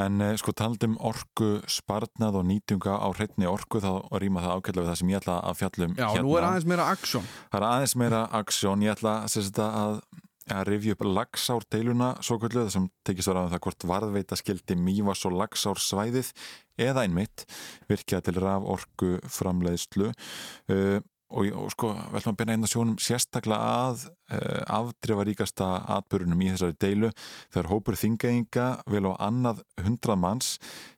[0.04, 4.82] En eh, sko taldum orku sparnað og nýtunga á hreitni orku þá rýma það ákveðlega
[4.82, 6.24] við það sem ég ætla að fjallum Já, hérna.
[6.26, 10.00] nú er aðeins meira aksjón Það er aðeins meira aksjón, ég ætla að,
[10.53, 14.76] að rifja upp lagsárdeiluna svo kvöldu það sem tekist ára um það hvort varðveita skildi
[14.76, 16.32] mývas og lagsársvæðið
[16.84, 17.47] eða einmitt
[17.88, 20.99] virkja til raf orku framleiðslu uh,
[21.35, 26.51] og, og sko velum að beina einn að sjónum sérstaklega að uh, afdrifaríkasta atbörunum í
[26.53, 27.11] þessari deilu
[27.53, 30.51] þegar hópur þingæðinga vel á annað hundrað manns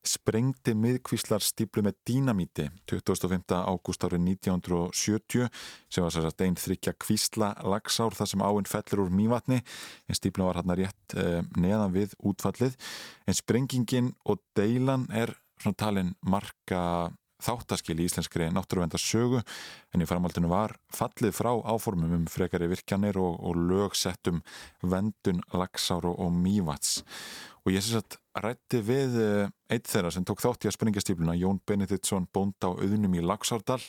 [0.06, 3.56] sprengdi miðkvíslar stíplu með dínamíti 25.
[3.56, 5.48] ágúst árið 1970
[5.88, 10.48] sem var sérstaklega einn þryggja kvísla lagsár þar sem áinn fellur úr mývatni en stíplu
[10.48, 12.76] var hann rétt uh, neðan við útfallið
[13.26, 16.82] en sprengingin og deilan er svona talin marka
[17.42, 19.42] þáttaskil í íslenskri náttúruvendarsögu
[19.94, 24.42] en í framhaldinu var fallið frá áformum um frekari virkjanir og, og lögsettum
[24.82, 27.02] vendun, lagsár og, og mývats
[27.66, 31.36] og ég syns að rætti við eh, eitt þeirra sem tók þátt í að springastífluna
[31.38, 33.82] Jón Benediktsson bónda á auðnum í Lagsárdal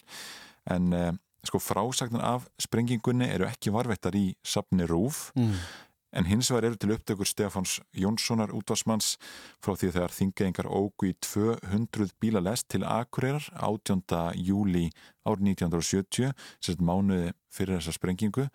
[0.74, 1.12] en eh,
[1.48, 5.86] sko frásagnar af sprengingunni eru ekki varvettar í sapni Rúf mm
[6.18, 9.18] en hins vegar eru til upptökur Stefáns Jónssonar útvarsmanns
[9.62, 14.02] frá því þegar þingeingar ógu í 200 bílalest til Akureyrar 18.
[14.42, 14.88] júli
[15.28, 18.48] árið 1970, sérst mánuði fyrir þessa sprengingu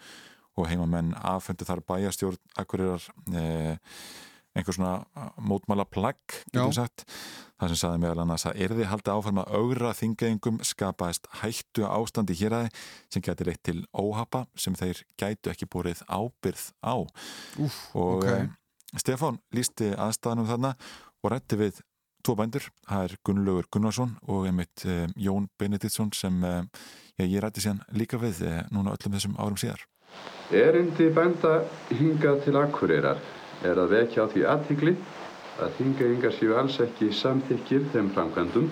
[0.58, 3.78] og heimamenn afhendu þar bæjastjórn Akureyrar eh,
[4.56, 6.20] einhver svona mótmála plagg
[6.52, 7.04] getur sagt,
[7.60, 12.36] það sem saði meðal annars að erði haldi áfram að augra þingæðingum skapaðist hættu ástandi
[12.36, 12.82] hér aðeins
[13.14, 16.94] sem getur reitt til óhapa sem þeir gætu ekki búrið ábyrð á.
[17.62, 18.50] Úf, og okay.
[19.00, 20.74] Stefán lísti aðstæðanum þarna
[21.22, 21.80] og rætti við
[22.22, 26.60] tvo bændur, það er Gunnlaugur Gunnarsson og einmitt eh, Jón Benediktsson sem eh,
[27.18, 29.82] já, ég rætti síðan líka við eh, núna öllum þessum árum síðar.
[30.52, 33.22] Erindi bænda hingað til Akureyrar
[33.68, 34.94] er að vekja á því aðtíkli
[35.62, 38.70] að þingeyingar séu alls ekki samþykir þeim framkvæmdum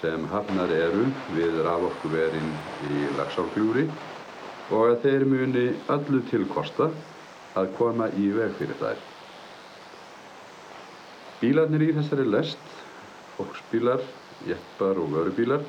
[0.00, 2.50] sem hafnar eru við raforkuverin
[2.90, 3.86] í lagsálfjúri
[4.70, 5.64] og að þeir muni
[5.94, 6.90] allu tilkosta
[7.58, 9.00] að koma í veg fyrir þær.
[11.40, 12.62] Bílarnir í þessari lest,
[13.36, 14.02] fólksbílar,
[14.46, 15.64] jeppar og vörubílar,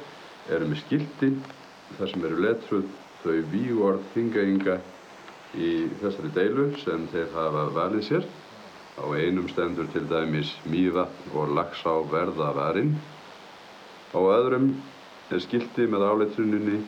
[0.51, 1.31] eru með skildi
[1.97, 2.91] þar sem eru letruð
[3.23, 4.77] þau vígorð þingeyinga
[5.57, 5.71] í
[6.01, 8.29] þessari deilu sem þeir hafa valið sér
[8.99, 12.95] Á einum stendur til dæmis mývatn og laxá verðavarinn.
[14.11, 14.67] Á öðrum
[15.31, 16.81] er skildi með áleitruninni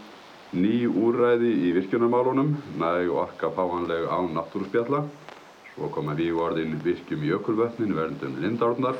[0.53, 5.01] ný úræði í virkjunarmálunum, næg orka fáanleg á náttúrspjalla.
[5.73, 8.99] Svo koma við orðin virkjum jökulvötnin, verndum lindárnar,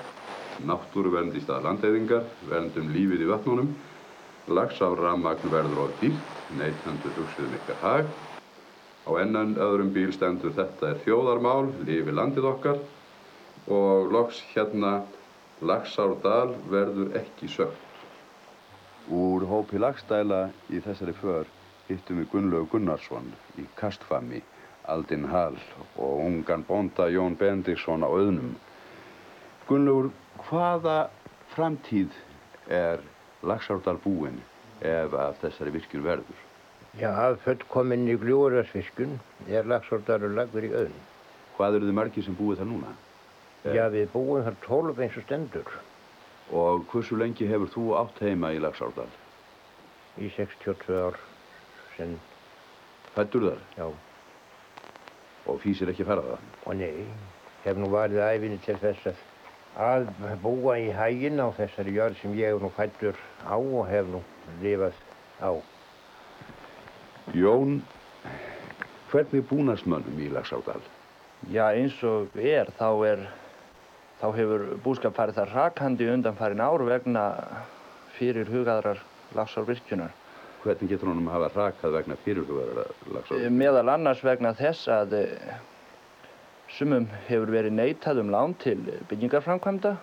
[0.64, 3.74] náttúruvernd í stað landeyðingar, verndum lífið í vatnunum,
[4.48, 8.16] laxá rammagn verður á dýrt, neytjandur hugsiðum ykkar hag.
[9.04, 12.78] Á ennan öðrum bíl stendur þetta er þjóðarmál, lifi landið okkar
[13.68, 15.02] og loks hérna
[15.64, 17.90] Lagsárdal verður ekki sögt.
[19.12, 21.48] Úr hópi lagstæla í þessari för
[21.90, 23.30] hittum við Gunnlaug Gunnarsson
[23.60, 24.40] í Kastfami,
[24.92, 25.60] Aldin Hall
[25.96, 28.56] og ungan bonda Jón Bendiksson á auðnum.
[29.68, 30.12] Gunnlaugur,
[30.48, 30.98] hvaða
[31.56, 32.16] framtíð
[32.72, 33.04] er
[33.44, 34.40] Lagsárdal búinn
[34.80, 36.43] ef að þessari virkun verður?
[37.00, 39.16] Já, að fullkominni gljóðarsvirkun
[39.50, 41.00] er Lagsárdalur lagður í auðn.
[41.58, 42.94] Hvað eru þið margir sem búið það núna?
[43.64, 45.74] Já, við búum þar 12 eins og stendur.
[46.54, 49.10] Og hversu lengi hefur þú átt heima í Lagsárdal?
[50.22, 51.20] Í 62 ár
[51.98, 52.18] sen.
[53.18, 53.66] Fættur þar?
[53.80, 53.88] Já.
[55.50, 56.48] Og fýsir ekki að fara það?
[56.68, 57.06] Og nei,
[57.66, 59.30] hef nú varðið æfinni til þess að
[59.74, 60.10] að
[60.44, 64.22] búa í hægin á þessari jörð sem ég hef nú fættur á og hef nú
[64.62, 64.94] lifað
[65.42, 65.58] á.
[67.32, 67.80] Jón,
[69.12, 70.82] hvernig búnast mönnum í Lagsádal?
[71.52, 73.24] Já eins og er þá er
[74.20, 77.24] þá hefur búskap farið þar rakandi undan farin ár vegna
[78.18, 79.02] fyrir hugaðrar
[79.36, 80.12] lagsárvirkjunar.
[80.64, 83.58] Hvernig getur honum að hafa rakað vegna fyrir hugaðrar lagsárvirkjunar?
[83.64, 85.58] Meðal annars vegna þess að eh,
[86.76, 88.78] sumum hefur verið neitað um lán til
[89.10, 89.96] byggingarframkvæmda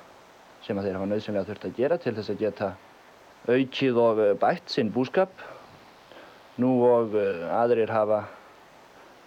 [0.64, 2.74] sem að þeir hafa nöðsynlega þurft að gera til þess að geta
[3.48, 5.32] aukið og eh, bætt sinn búskap.
[6.60, 8.24] Nú og eh, aðrir hafa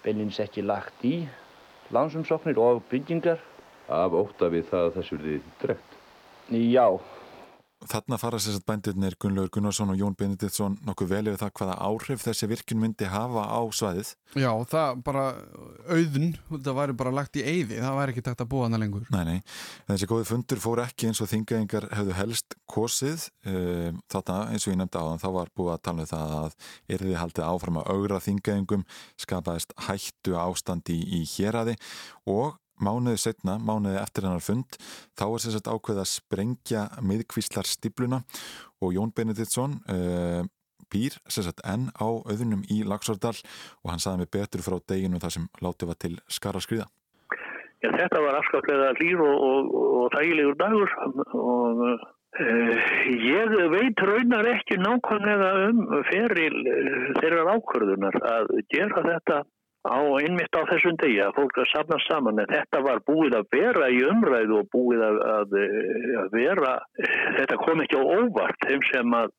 [0.03, 1.23] beinins ekki lagt í
[1.93, 3.41] lánsumsóknir og byggingar
[3.93, 5.97] af óta við það að þessu verði drekt.
[6.53, 6.88] Já.
[7.91, 12.23] Þarna fara sérstaklega bændirnir Gunnlaugur Gunnarsson og Jón Benediktsson nokkuð vel yfir það hvaða áhrif
[12.23, 14.11] þessi virkun myndi hafa á svæðið.
[14.39, 15.25] Já, það bara
[15.91, 19.05] auðun, það væri bara lagt í eyði, það væri ekki takt að búa hana lengur.
[19.13, 19.38] Nei, nei,
[19.91, 23.27] þessi góði fundur fór ekki eins og þingaðingar hefðu helst kosið.
[23.49, 26.36] Ehm, þarna, eins og ég nefndi á þann, þá var búið að tala um það
[26.39, 26.57] að
[26.97, 28.88] erði haldið áfram að augra þingaðingum,
[29.21, 31.77] skapaðist hættu ástandi í, í héræði
[32.29, 34.77] og mánuði setna, mánuði eftir hennar fund
[35.19, 38.23] þá er sérsagt ákveð að sprengja miðkvíslar stipluna
[38.84, 40.43] og Jón Benediktsson uh,
[40.93, 45.38] býr sérsagt enn á auðunum í Lagsardal og hann saði mig betur frá deginu þar
[45.38, 46.89] sem látið var til skara skriða.
[47.84, 50.93] Já, þetta var afskaplega hlýr og, og, og þægilegur dagur
[51.36, 52.05] og uh,
[53.11, 59.41] ég veit raunar ekki nákvæmlega um feril uh, þeirra ákvörðunar að gera þetta
[59.84, 63.47] á einmitt á þessum degi að fólk að safna saman en þetta var búið að
[63.51, 65.55] vera í umræðu og búið að, að,
[66.21, 66.75] að vera
[67.38, 69.34] þetta kom ekki á óvart þeim sem að,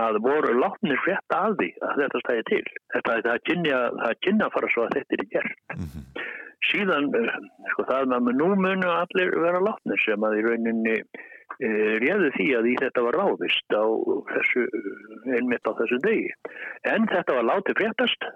[0.00, 2.64] að voru látnir frétta að því að þetta stæði til.
[2.96, 5.62] Þetta það kynja, það kynja fara svo að þetta er gert.
[5.76, 6.26] Mm -hmm.
[6.72, 7.08] síðan
[7.70, 11.68] sko það með nú munu allir vera látnir sem að í rauninni e,
[12.02, 13.86] réðu því að í þetta var ráðist á
[14.32, 14.66] þessu
[15.30, 16.34] einmitt á þessum degi.
[16.90, 18.28] En þetta var látið fréttast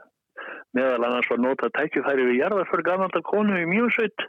[0.76, 4.26] meðal annars var notað tækifæri við jarðarför gammalda konu í mjögsveit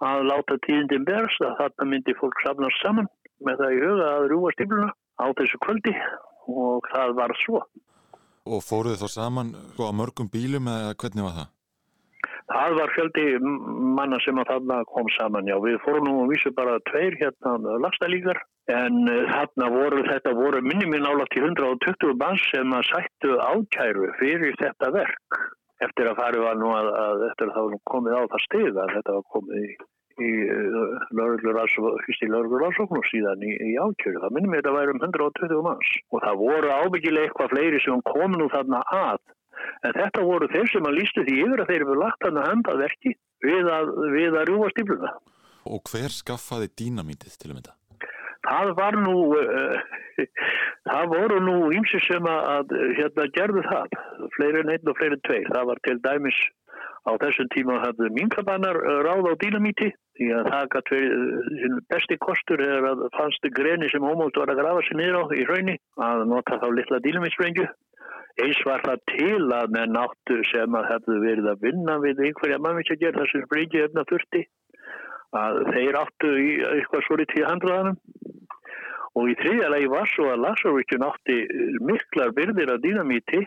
[0.00, 3.08] að láta tíðindin berst að þarna myndi fólk safnast saman
[3.44, 5.94] með það í huga að rúa stífluna á þessu kvöldi
[6.48, 7.62] og það var svo.
[8.48, 11.50] Og fóruð þá saman sko, á mörgum bílum eða hvernig var það?
[12.50, 13.24] Það var fjöldi
[13.94, 15.54] manna sem að þarna kom saman, já.
[15.62, 18.40] Við fórum nú og vísu bara tveir hérna lagstælíkar
[18.74, 23.38] en uh, þarna voru þetta voru minni minn álagt í 120 manns sem að sættu
[23.38, 25.40] ákæru fyrir þetta verk
[25.84, 28.82] eftir að farið var nú að, að eftir að það var komið á það stið
[28.84, 29.72] að þetta var komið í
[30.20, 30.30] í
[31.16, 34.20] lauruglurarsókn og síðan í, í ákjöru.
[34.20, 37.82] Það minnum ég að það væri um 120 manns og það voru ábyggilega eitthvað fleiri
[37.84, 39.20] sem kom nú þarna að
[39.88, 42.48] en þetta voru þeir sem að lístu því yfir að þeir eru lagt hann að
[42.52, 43.92] henda verki við að,
[44.30, 45.12] að rjúa stífluna.
[45.70, 47.79] Og hver skaffaði dínamítið til að mynda?
[48.46, 49.98] Það var nú, uh,
[50.88, 53.98] það voru nú ímsi sem að hérna gerðu það,
[54.36, 55.50] fleiri en einn og fleiri en tveir.
[55.52, 56.40] Það var til dæmis
[57.08, 58.76] á þessum tíma hafðu minkabannar
[59.06, 64.04] ráð á dínamíti því að það gæti verið besti kostur er að fannstu greni sem
[64.04, 65.76] ómótt var að grafa sér niður á í hraunni
[66.08, 67.68] að nota þá litla dínamítsprengju.
[68.40, 72.60] Eins var það til að með náttu sem að hefðu verið að vinna við einhverja
[72.62, 74.44] mannvits að gera þessum sprengju efna þurfti
[75.36, 77.98] að þeir áttu í eitthvað svolítið í handraðanum
[79.18, 81.38] og í þriðja lagi var svo að Lasaríkjun átti
[81.86, 83.44] miklar byrðir af dínamíti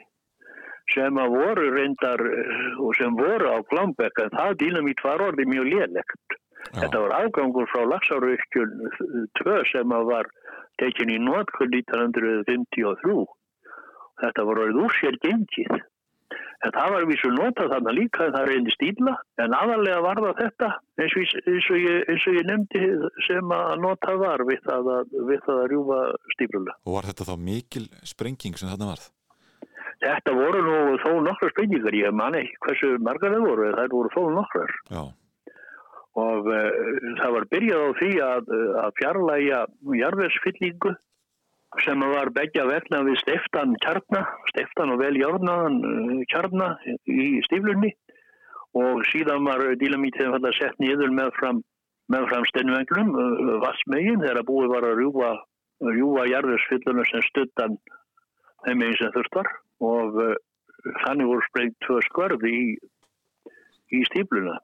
[0.91, 2.23] sem að voru reyndar
[2.83, 6.39] og sem voru á Glambekk en það dínamít var orðið mjög lélægt.
[6.73, 8.73] Þetta var ágangur frá Laxárvirkjun
[9.39, 10.29] 2 sem að var
[10.81, 13.25] tekin í nótkull 1953.
[14.23, 15.83] Þetta var orðið úr sér gengið.
[16.63, 20.69] En það var vísu notað þarna líka það reyndi stíla en aðalega var það þetta
[21.03, 22.83] eins og, eins og, ég, eins og ég nefndi
[23.27, 25.99] sem að notað var við það að, við það að rjúfa
[26.35, 26.77] stíluna.
[26.87, 29.09] Og var þetta þá mikil sprenging sem þarna varð?
[30.03, 34.13] Þetta voru nú þó nokkrar spurningar, ég man ekki hversu margar það voru, það voru
[34.15, 34.73] þó nokkrar.
[34.91, 35.03] Já.
[36.23, 36.67] Og uh,
[37.19, 38.51] það var byrjað á því að,
[38.83, 39.61] að fjarlæga
[39.99, 40.91] jarðversfyllingu
[41.81, 46.77] sem var begja vegna við Steftan Kjarnar, Steftan og vel Járnaðan uh, Kjarnar
[47.09, 47.93] í stíflunni
[48.77, 51.59] og síðan var dílamítið að sett nýður með fram,
[52.09, 53.11] með fram stennvenglum,
[53.61, 55.29] vassmegin, þegar búið var að rjúa,
[55.93, 57.77] rjúa jarðversfylluna sem stuttan
[58.65, 59.51] þeim einn sem þurftar
[59.85, 60.33] og uh,
[61.05, 62.65] þannig voru sprengt tvö skörði í,
[63.93, 64.57] í stípluna.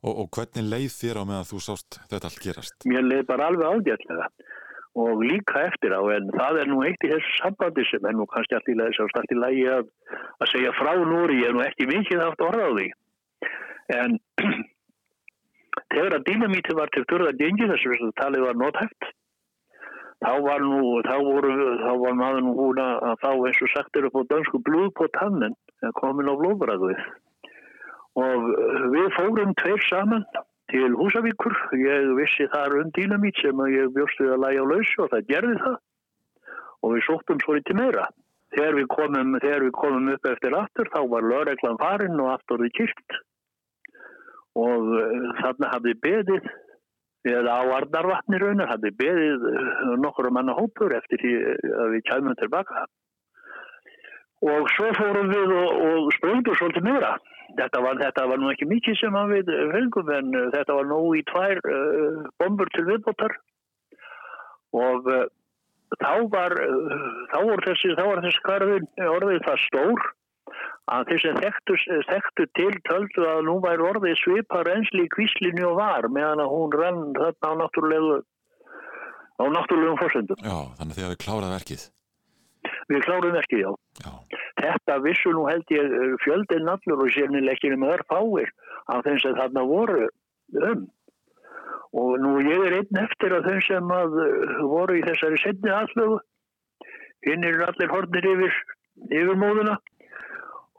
[0.00, 2.88] Og, og hvernig leið þér á með að þú sást þetta allt gerast?
[2.88, 4.30] Mér leið bara alveg ágætlega
[4.98, 8.26] og líka eftir á en það er nú eitt í þessu sambandi sem er nú
[8.30, 9.86] kannski allt í lagi allt í lagi að,
[10.42, 12.88] að segja frá núri, ég er nú ekki mikið haft orða á því
[14.00, 14.18] en
[15.94, 19.10] þegar að dýnamíti var til þurða gengi þess að talið var nóthæft
[20.20, 23.96] þá var nú, þá voru, þá var maður nú hún að þá eins og sagt
[23.96, 25.56] er upp á dansku blúð på tannen,
[25.96, 27.00] komin á blóðbræðuð.
[28.20, 28.48] Og
[28.92, 30.26] við fórum tveir saman
[30.70, 35.12] til Húsavíkur, ég vissi þar um dýnamít sem ég bjóstu að læja á lausu og
[35.12, 35.78] það gerði það.
[36.80, 38.06] Og við sóttum svo litið meira.
[38.54, 42.70] Þegar við, komum, þegar við komum upp eftir aftur þá var lögreglan farin og afturði
[42.78, 43.20] kyrkt
[44.58, 44.88] og
[45.38, 46.48] þarna hafði beðið
[47.30, 51.34] eða á Arnarvatni raunar hafði beðið eh, nokkur um manna hópur eftir því
[51.84, 52.86] að við kæmum tilbaka
[54.40, 57.12] og svo fórum við og, og spröngum svolítið meira
[57.58, 61.00] þetta var, þetta var nú ekki mikið sem við fengum en eh, þetta var nú
[61.18, 63.36] í tvær uh, bombur til viðbótar
[64.76, 65.26] og uh,
[65.98, 70.08] þá var uh, þá var þessi, þessi karfin orðið það stór
[70.90, 71.76] að sem þekktu,
[72.08, 76.52] þekktu til töldu að nú væri orðið svipar einsli í kvíslinni og var meðan að
[76.54, 78.18] hún rann þarna á náttúrulegu
[79.40, 80.42] á náttúrulegum fórsöndum.
[80.42, 81.84] Já, þannig að þið hafið klárað verkið.
[82.90, 83.70] Við kláruðum verkið, já.
[84.04, 84.38] já.
[84.60, 88.50] Þetta vissu nú held ég eh, fjöldin allur og sérnilegginu með örf áir
[88.90, 90.08] af þeim sem þarna voru
[90.70, 90.88] um.
[92.00, 95.72] Og nú ég er einn eftir að þeim sem að eh, voru í þessari setni
[95.74, 96.18] aðlögu
[97.28, 98.60] hinn er allir hornir yfir,
[99.10, 99.78] yfir móðuna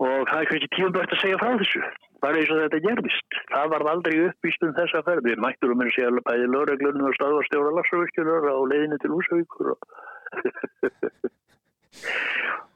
[0.01, 1.81] og það er kannski tíum bært að segja frá þessu
[2.21, 5.93] bara eins og þetta gerðist það var aldrei uppvíst um þessa ferð við um að
[5.95, 9.87] segja alveg bæði lögreglunum og staðvarstjóra Larsavöskjunar á leiðinu til Úsavíkur og,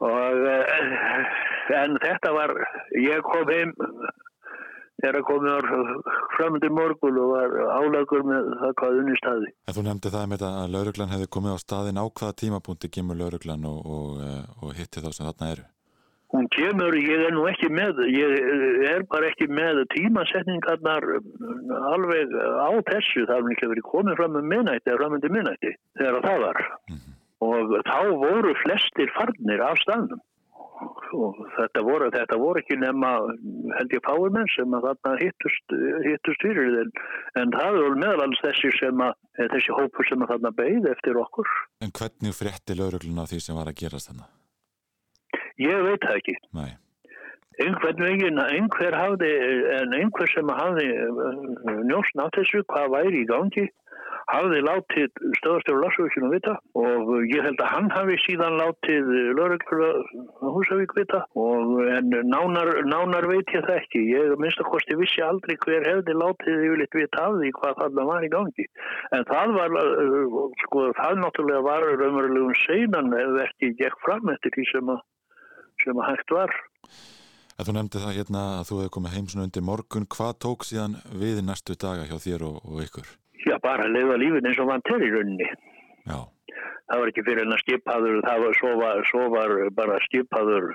[0.06, 1.26] og eh,
[1.82, 2.52] en þetta var
[3.00, 3.74] ég kom heim
[5.02, 5.70] þegar komið
[6.36, 10.44] framöndi morgun og var álagur með það hvað unni staði En þú nefndi það með
[10.48, 14.76] að lauruglan hefði komið á staðin á hvaða tímapunkti gemur lauruglan og, og, eh, og
[14.78, 15.66] hitti þá sem þarna eru?
[16.34, 18.32] Hún kemur, ég er nú ekki með ég
[18.90, 21.04] er bara ekki með tímasetningarnar
[21.92, 25.72] alveg á þessu, það er ekki verið komið fram með minnætti eða fram með minnætti
[26.00, 26.60] þegar það var.
[26.90, 27.15] Mm -hmm.
[27.44, 30.22] Og þá voru flestir farnir af staðnum
[31.16, 33.12] og þetta voru, þetta voru ekki nema
[33.78, 36.90] held ég fáimenn sem að þarna hittust, hittust fyrir en,
[37.40, 39.14] en það voru meðalans þessi sem að
[39.54, 41.52] þessi hópur sem að þarna beigð eftir okkur
[41.84, 44.28] En hvernig frétti laurugluna því sem var að gerast þarna?
[45.60, 46.36] Ég veit það ekki.
[46.56, 46.72] Nei.
[47.64, 49.32] Einhvern veginn, einhver hafði,
[49.78, 53.64] en einhver sem hafði uh, njósn á þessu, hvað væri í gangi,
[54.26, 59.84] hafði látið stöðastjóru Larsvíkinu vita og ég held að hann hafi síðan látið Lörgur
[60.42, 64.02] Húsavík vita og en nánar, nánar veit ég það ekki.
[64.10, 68.06] Ég minnst að kosti vissi aldrei hver hefði látið yfirleitt vita af því hvað þarna
[68.10, 68.70] var í gangi.
[69.14, 74.58] En það var, uh, sko, það náttúrulega var raunverulegum seinan ef ekki gekk fram eftir
[74.58, 75.04] því sem að
[75.84, 76.58] sem að hægt var.
[77.56, 80.04] Þú nefndi það hérna að þú hefði komið heim svona undir morgun.
[80.12, 83.08] Hvað tók síðan við næstu daga hjá þér og, og ykkur?
[83.48, 85.48] Já, bara að leiða lífin eins og vann til í rauninni.
[86.04, 86.18] Já.
[86.86, 90.68] Það var ekki fyrir en að skipaður, það var svo var, svo var bara skipaður,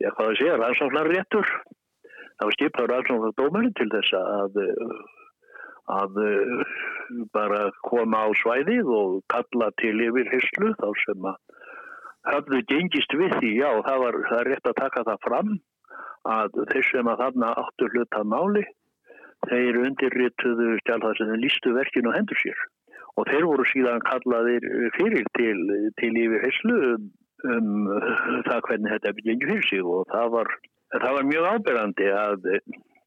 [0.00, 1.52] já hvað það sé, rannsóknar réttur.
[2.22, 4.62] Það var skipaður rannsóknar dómarinn til þess að,
[5.98, 6.24] að
[7.34, 11.42] bara koma á svæðið og kalla til yfir hyrslu þá sem að
[12.30, 15.56] hafðu gengist við því, já, það var það rétt að taka það fram
[16.30, 18.64] að þeir sem að þarna áttur hlutað máli,
[19.50, 22.64] þeir undirrituðu stjálfað sem þeir lístu verkinu og hendur sér
[23.16, 24.66] og þeir voru síðan kallaðir
[24.96, 25.60] fyrir til,
[26.00, 27.06] til yfir heyslu um,
[27.52, 27.70] um
[28.48, 30.52] það hvernig þetta gengur fyrir sig og það var,
[30.96, 32.50] það var mjög ábyrgandi að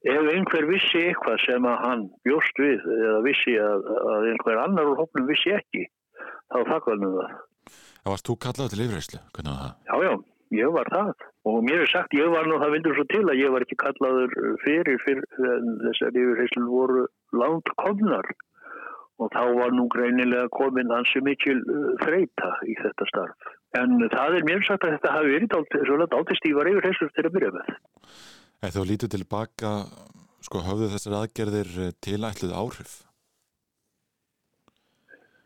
[0.07, 4.91] ef einhver vissi eitthvað sem að hann bjóst við eða vissi að, að einhver annar
[4.93, 5.85] úr hóknum vissi ekki,
[6.49, 7.37] þá þakkaðum við það.
[7.99, 9.73] Það varst þú kallað til yfirreyslu, hvernig var það?
[9.89, 10.13] Já, já,
[10.55, 11.13] ég var það
[11.49, 13.79] og mér er sagt, ég var nú, það vildur svo til að ég var ekki
[13.81, 14.35] kallaður
[14.65, 15.25] fyrir, fyrir
[15.85, 17.05] þessar yfirreyslu voru
[17.37, 18.29] langt komnar
[19.19, 23.49] og þá var nú greinilega komin hansi mikil uh, þreita í þetta starf.
[23.77, 25.57] En það er mér sagt að þetta hafi verið
[25.89, 27.73] svolítið áltistífar yfirreyslu til að byrja með.
[28.59, 29.73] Eða þú lítur tilbaka,
[30.47, 32.95] sko, höfðu þessar aðgerðir eh, tilætluð áhrif?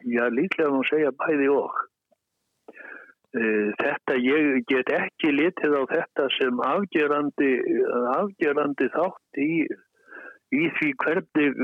[0.03, 1.83] Já, líklega má segja bæði og.
[3.33, 7.53] Eh, þetta, ég get ekki litið á þetta sem afgerandi,
[8.13, 9.65] afgerandi þátt í,
[10.53, 11.63] í því hvernig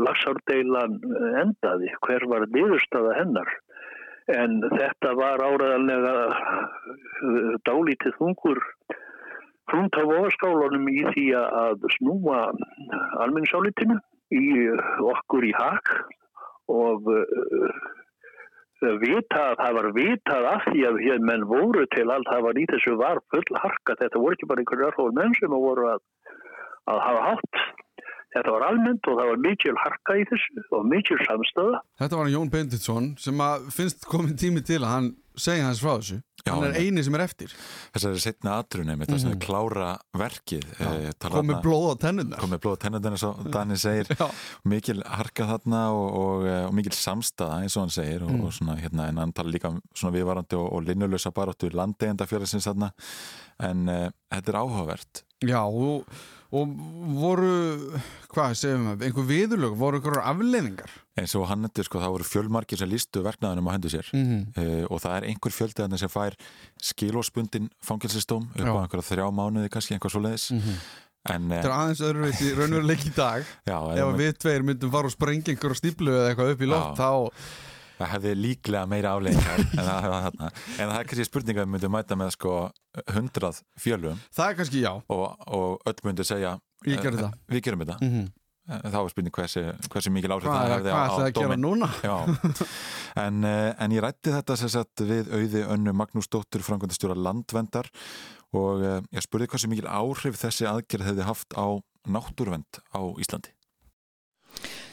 [0.00, 0.96] lagsárdeilan
[1.42, 3.52] endaði, hver var niðurstaða hennar.
[4.32, 8.62] En þetta var áraðanlega eh, dálítið þungur
[9.68, 12.46] hrúnt á voðaskálanum í því að snúa
[13.20, 13.98] almenningsálitinu
[14.32, 14.46] í
[15.12, 15.92] okkur í hak
[16.72, 17.12] og
[19.02, 22.66] vitað, það var vitað af því að hér menn voru til allt, það var í
[22.72, 26.04] þessu var full harka, þetta voru ekki bara einhverju örfóður menn sem voru að,
[26.92, 27.64] að hafa hátt
[28.34, 31.82] Þetta var almennt og það var mikil harka í þessu og mikil samstöða.
[32.02, 35.96] Þetta var Jón Benditsson sem að finnst komin tími til að hann segja hans frá
[35.96, 36.20] þessu.
[36.44, 37.52] Já, hann er eini sem er eftir.
[37.94, 40.66] Þessari setna atrunum, þetta mm sem er klára verkið.
[40.76, 42.42] Eh, komið blóð á tennundar.
[42.42, 44.10] Komið blóð á tennundar eins og Dani segir.
[44.74, 48.44] mikil harka þarna og, og, eh, og mikil samstæða eins og hann segir og, mm.
[48.44, 52.68] og svona hérna en hann tala líka um svona viðvarandi og linnulösa baróttu landegenda fjörðsins
[52.68, 52.92] þarna
[53.64, 55.24] en uh, þetta er áhugavert.
[55.44, 56.04] Já og
[56.54, 56.74] Og
[57.18, 57.52] voru,
[58.30, 60.92] hvað segjum við, einhver viðurlög, voru einhverjar afleiningar?
[61.18, 64.24] Eins og hann endur, sko, það voru fjölmarkir sem lístu verknaðunum á hendu sér mm
[64.28, 64.42] -hmm.
[64.62, 66.36] uh, og það er einhver fjöldaðan sem fær
[66.82, 70.50] skilóspundin fangilsistóm upp á einhverja þrjá mánuði kannski, einhver svo leiðis.
[70.50, 70.78] Mm -hmm.
[71.24, 75.14] En, það er aðeins öðruveiti raunveruleik í dag já, ef við tveir myndum fara og
[75.14, 77.10] sprengja einhverju stíplu eða eitthvað upp í loft þá
[77.98, 82.18] það hefði líklega meira afleggingar en, en það er kannski spurninga að við myndum mæta
[82.18, 82.54] með sko
[83.14, 84.92] hundrað fjölum það er kannski já.
[85.08, 85.26] Og,
[85.58, 87.04] og öll myndur segja við
[87.64, 87.98] gerum þetta.
[88.00, 88.90] mm -hmm.
[88.92, 91.64] þá er spurning hversi, hversi mikil áhrif Hva, það hefði á, á dómin
[93.24, 97.90] en, eh, en ég rætti þetta sagt, við auði önnu Magnús Dóttur frangvöndastjóra Landvendar
[98.52, 103.52] og eh, ég spurði hversi mikil áhrif þessi aðgerð hefði haft á náttúruvend á Íslandi.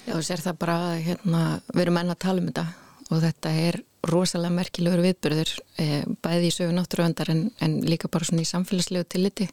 [0.07, 1.41] Já, þess er það bara hérna,
[1.73, 2.65] við erum enna að tala um þetta
[3.11, 5.53] og þetta er rosalega merkilegur viðbyrður
[5.83, 9.47] eh, bæði í sögu náttúruvendar en, en líka bara svona í samfélagslegu tilliti.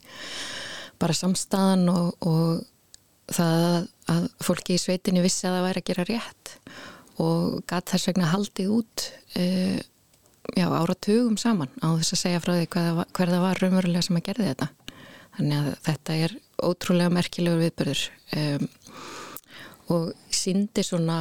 [0.99, 6.09] Bara samstæðan og, og það að fólki í sveitinni vissi að það væri að gera
[6.09, 6.55] rétt
[7.21, 9.07] og gæt þess vegna haldið út
[9.37, 9.79] eh,
[10.57, 14.21] já, áratugum saman á þess að segja frá því hver, hver það var raunverulega sem
[14.21, 14.69] að gerði þetta.
[15.39, 16.37] Þannig að þetta er
[16.69, 18.05] ótrúlega merkilegur viðbyrður
[18.39, 18.65] um,
[19.95, 21.19] og síndi svona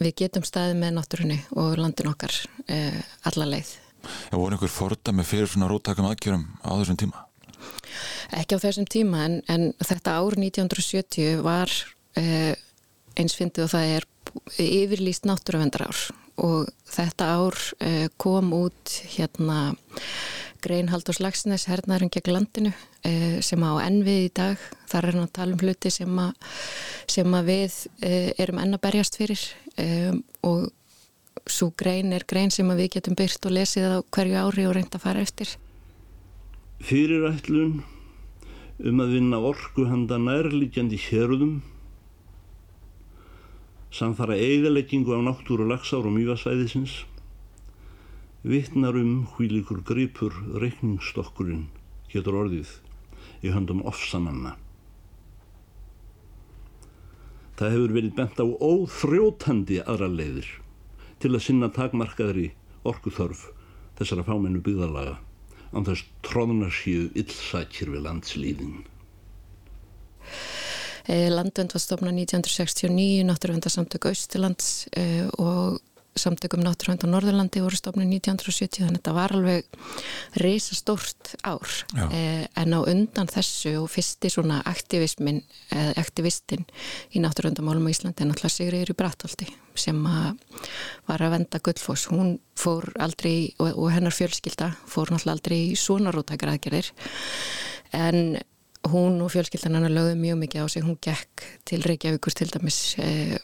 [0.00, 2.34] við getum staðið með náttúrunni og landin okkar
[2.72, 3.74] eh, alla leið.
[4.30, 7.26] Það voru einhver fordami fyrir svona róttakum aðgjörum á þessum tíma?
[8.40, 11.72] Ekki á þessum tíma en, en þetta ár 1970 var
[12.16, 12.54] eh,
[13.18, 14.08] eins fyndið og það er
[14.62, 16.02] yfirlýst náttúruvendar ár
[16.40, 19.74] og þetta ár eh, kom út hérna
[20.64, 22.72] Grein Haldur Slagsnes, hernaðurinn gegn landinu
[23.06, 24.66] eh, sem á ennvið í dag.
[24.90, 26.58] Þar er hann að tala um hluti sem að,
[27.10, 29.42] sem að við eh, erum enn að berjast fyrir
[29.80, 30.68] um, og
[31.50, 35.00] svo grein er grein sem við getum byrkt og lesið á hverju ári og reynda
[35.00, 35.56] að fara eftir.
[36.84, 37.80] Fyrirætlun
[38.80, 41.60] um að vinna orku handa nærlíkjandi hérðum
[43.90, 47.02] samfara eigaleggingu á náttúru lagsár og mývasvæðisins
[48.42, 50.32] vittnar um hvílikur gripur
[50.62, 51.66] reikningsstokkurinn
[52.12, 52.72] héttur orðið
[53.44, 54.54] í höndum ofsananna.
[57.60, 60.48] Það hefur verið bent á óþrjótandi aðra leiðir
[61.20, 62.46] til að sinna takmarkaðri
[62.88, 63.50] orkuþörf
[63.98, 65.18] þessara fámennu byggðalaga
[65.76, 68.80] án þess tróðunar síðu illsækjir við landslíðin.
[71.10, 74.88] Eh, Landvend var stofnað 1969, náttúruvendarsamtök Austilands
[75.36, 75.78] og
[76.18, 81.74] samtökum náttúruvend á Norðurlandi voru stofnum 1970 þannig að þetta var alveg reysa stórt ár
[82.10, 85.40] eh, en á undan þessu og fyrsti svona aktivismin
[85.70, 86.66] eða eh, aktivistinn
[87.14, 89.48] í náttúruvendamálum á Íslandi er náttúrulega Sigriður í Brattholti
[89.78, 90.40] sem að
[91.08, 95.78] var að venda Guldfoss, hún fór aldrei og, og hennar fjölskylda fór náttúrulega aldrei í
[95.78, 96.90] svona rótækaraðgerðir
[97.96, 98.40] en
[98.90, 102.80] hún og fjölskyldan hennar lögðu mjög mikið á sig, hún gekk til Reykjavíkur til dæmis
[102.98, 103.36] eh,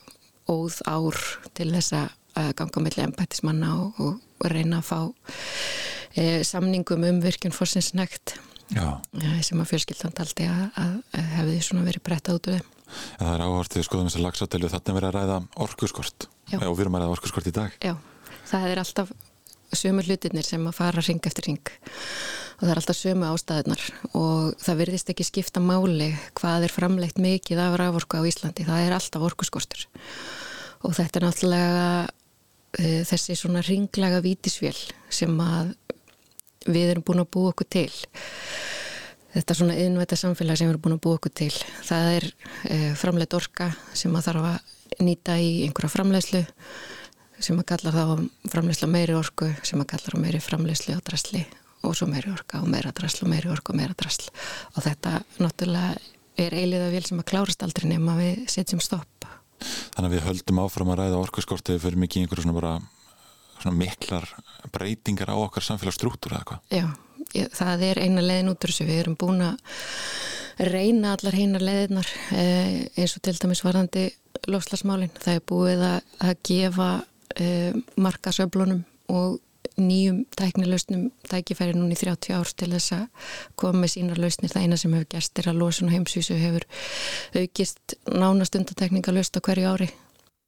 [0.49, 1.19] óð ár
[1.55, 2.07] til þessa
[2.37, 4.99] að ganga melli embættismanna og, og reyna að fá
[6.15, 8.37] e, samningum um virkjun fórsinsnægt
[8.77, 12.73] e, sem að fjölskyldan taldi að, að, að hefði svona verið breytta út úr þeim.
[12.87, 16.59] Ja, það er áhort við skoðum þess að lagsátelu þarna verið að ræða orkurskort Já.
[16.61, 17.79] og við erum að ræða orkurskort í dag.
[17.83, 17.95] Já,
[18.47, 19.15] það er alltaf
[19.75, 21.73] sömu hlutinir sem að fara ring eftir ring
[22.57, 23.83] og það er alltaf sömu ástæðunar
[24.17, 28.87] og það verðist ekki skipta máli hvað er framleitt mikið af raforku á Íslandi, það
[28.87, 29.83] er alltaf orkuskortur.
[30.87, 31.91] Og þetta er náttúrulega
[32.79, 34.77] uh, þessi svona ringlaga vítisvél
[35.13, 35.75] sem að
[36.67, 37.91] við erum búin að búa okkur til.
[39.37, 41.53] Þetta svona innvæta samfélag sem við erum búin að búa okkur til.
[41.87, 46.43] Það er uh, framleitt orka sem að þarf að nýta í einhverja framleiðslu
[47.37, 47.93] sem að kalla
[48.49, 51.43] framleiðslu á meiri orku sem að kalla þá meiri framleiðslu á drasli
[51.85, 54.31] og svo meiri orka og meira drasl og meiri orku og meira drasl.
[54.75, 55.99] Og þetta náttúrulega
[56.41, 59.29] er eiliða vil sem að klárast aldrei nema við setjum stopp
[59.65, 62.75] Þannig að við höldum áfram að ræða orkuskortið fyrir mikið einhverju svona bara
[63.57, 64.29] svona miklar
[64.75, 66.61] breytingar á okkar samfélagsstrúttur eða hvað?
[66.75, 66.87] Já,
[67.37, 68.89] ég, það er eina leðin út úr þessu.
[68.89, 69.57] Við erum búin að
[70.73, 74.07] reyna allar heinar leðinar eh, eins og til dæmis varðandi
[74.49, 75.15] lofslagsmálinn.
[75.17, 75.99] Það er búið að,
[76.29, 76.91] að gefa
[77.37, 79.41] eh, markasöflunum og
[79.81, 83.29] nýjum tæknilausnum tækifæri núni í 30 ár til þess að
[83.61, 84.53] koma með sínar lausnir.
[84.53, 86.67] Það eina sem hefur gerst er að losun og heimsvísu hefur
[87.37, 89.91] aukist nánast undatekningalust á hverju ári.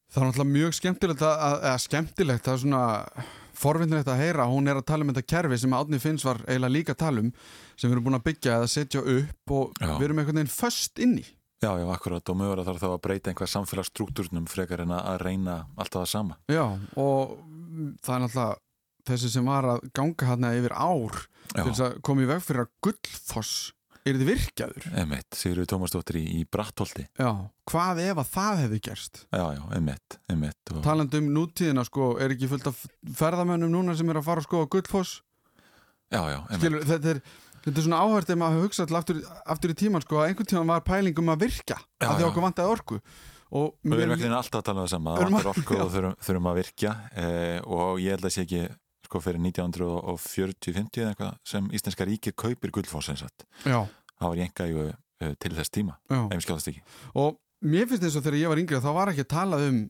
[0.08, 2.84] Það er náttúrulega mjög skemmtilegt að, að skemmtilegt, það er svona
[3.58, 6.74] forvinnilegt að heyra, hún er að tala um þetta kerfi sem Átni Finns var eiginlega
[6.74, 7.32] líka að tala um
[7.74, 9.90] sem við erum búin að byggja eða setja upp og já.
[9.98, 11.26] við erum einhvern veginn först inni.
[11.58, 15.24] Já, já, akkurat og mögur að þarf þá að breyta einhver samfélagsstruktúrnum frekar en að
[15.24, 16.38] reyna alltaf það sama.
[16.46, 16.64] Já,
[16.94, 17.34] og
[18.06, 18.67] það er náttúrulega
[19.08, 21.62] þessi sem var að ganga hérna yfir ár já.
[21.62, 23.56] til þess að koma í veg fyrir að gullfoss
[24.08, 24.86] er þið virkjaður?
[25.02, 27.04] Emmett, Sigurður Tómasdóttir í, í Brattholti.
[27.18, 27.30] Já,
[27.68, 29.22] hvað ef að það hefði gerst?
[29.28, 30.72] Já, já, emmett, emmett.
[30.72, 30.80] Og...
[30.86, 32.82] Taland um nútíðina, sko, er ekki fullt af
[33.18, 35.14] ferðamönnum núna sem er að fara að skoða gullfoss?
[36.08, 36.60] Já, já, emmett.
[36.62, 37.22] Skilur, þetta er,
[37.64, 39.24] þetta er svona áhært ef maður hugsa alltaf aftur,
[39.56, 42.48] aftur í tíman, sko, að einhvern tíman var pælingum að virka, já, að því okkur
[42.48, 43.02] vantæði orku.
[43.58, 46.18] Og við erum ekki alltaf að tala um það sama, það vantar orku og þurfum,
[46.26, 48.66] þurfum að virkja eh, og ég held að sé ekki
[49.08, 53.46] sko fyrir 1940-50 eða eitthvað sem Íslenska ríkir kaupir gullfoss eins og
[54.18, 55.96] það var jenga uh, til þess tíma.
[56.10, 56.82] Ef við skjáðast ekki.
[57.18, 59.80] Og mér finnst eins og þegar ég var yngri þá var ekki að tala um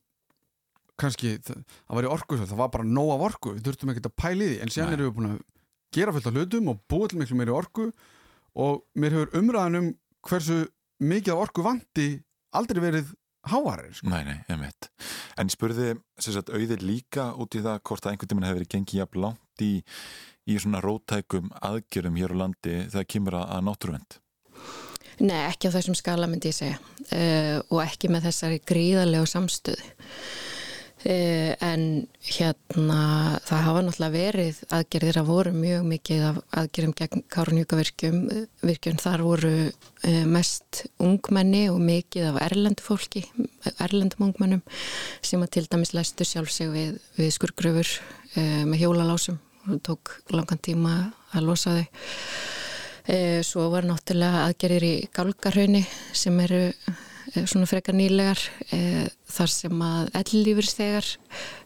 [0.99, 4.17] kannski það var í orku það var bara nóg af orku, við þurftum ekki að
[4.19, 4.59] pæli því.
[4.63, 5.39] En sér erum við búin að
[5.95, 7.89] gera fullt af hlutum og búið til miklu meiri orku.
[8.59, 9.91] Og mér hefur umræðan um
[10.27, 10.65] hversu
[10.99, 12.09] mikið af orku vandi
[12.59, 13.13] aldrei verið
[13.47, 14.09] háarir sko.
[14.11, 14.89] Nei, nei, ég veit
[15.39, 18.73] En ég spurði sagt, auðir líka út í það hvort að einhvern tíman hefur verið
[18.75, 19.73] gengið jafn langt í,
[20.49, 24.19] í svona rótækum aðgjörum hér á landi þegar kemur að, að náttúruvend
[25.19, 26.77] Nei, ekki á þessum skala myndi ég segja.
[27.11, 29.89] Uh, og ekki með þessari gríðarlegu samstöðu
[31.07, 31.83] en
[32.27, 38.19] hérna það hafa náttúrulega verið aðgerðir að voru mjög mikið af aðgerðum gegn Kárunjúkavirkjum
[38.67, 43.25] virkjum þar voru eh, mest ungmenni og mikið af erlendu fólki,
[43.79, 44.63] erlendum ungmennum
[45.23, 47.95] sem að til dæmis læstu sjálf sig við, við skurgröfur
[48.35, 49.39] eh, með hjólalásum
[49.69, 51.01] og tók langan tíma
[51.37, 51.87] að losa þau.
[53.45, 55.81] Svo var náttúrulega aðgerðir í Gálgarhaunni
[56.13, 57.08] sem eru Eh,
[57.47, 58.41] svona frekar nýlegar
[58.75, 61.07] e, þar sem að ellífurstegar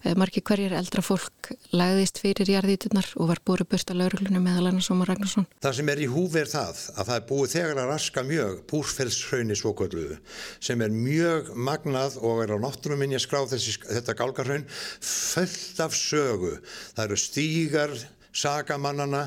[0.03, 4.71] eh, margi hverjir eldra fólk lagðist fyrir jarðítunar og var búið burt á lauruglunum meðal
[4.71, 5.47] annars Ómar Ragnarsson.
[5.63, 8.59] Það sem er í húf er það að það er búið þegar að raska mjög
[8.73, 10.19] búsfellshraunni svokvölduðu
[10.59, 15.97] sem er mjög magnað og er á náttúruminni að skrá þessi, þetta gálgarhraun fullt af
[15.97, 16.57] sögu.
[16.97, 17.97] Það eru stígar
[18.33, 19.27] sagamannana,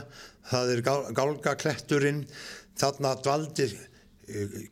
[0.50, 0.86] það er
[1.16, 2.26] gálgakletturinn,
[2.76, 3.76] þarna dvaldir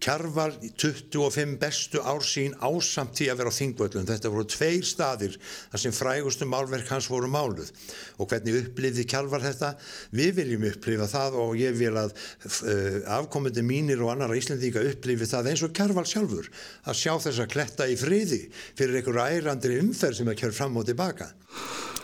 [0.02, 4.08] Kjarval 25 bestu ár sín ásamt því að vera á þingvöldun.
[4.10, 7.70] Þetta voru tveir staðir þar sem frægustu málverk hans voru máluð.
[8.18, 9.74] Og hvernig upplifði Kjarval þetta?
[10.16, 15.30] Við viljum upplifa það og ég vil að uh, afkomandi mínir og annara íslendinga upplifi
[15.30, 16.50] það eins og Kjarval sjálfur.
[16.90, 18.42] Að sjá þess að kletta í friði
[18.74, 21.30] fyrir einhverju ærandri umferð sem að kjör fram og tilbaka.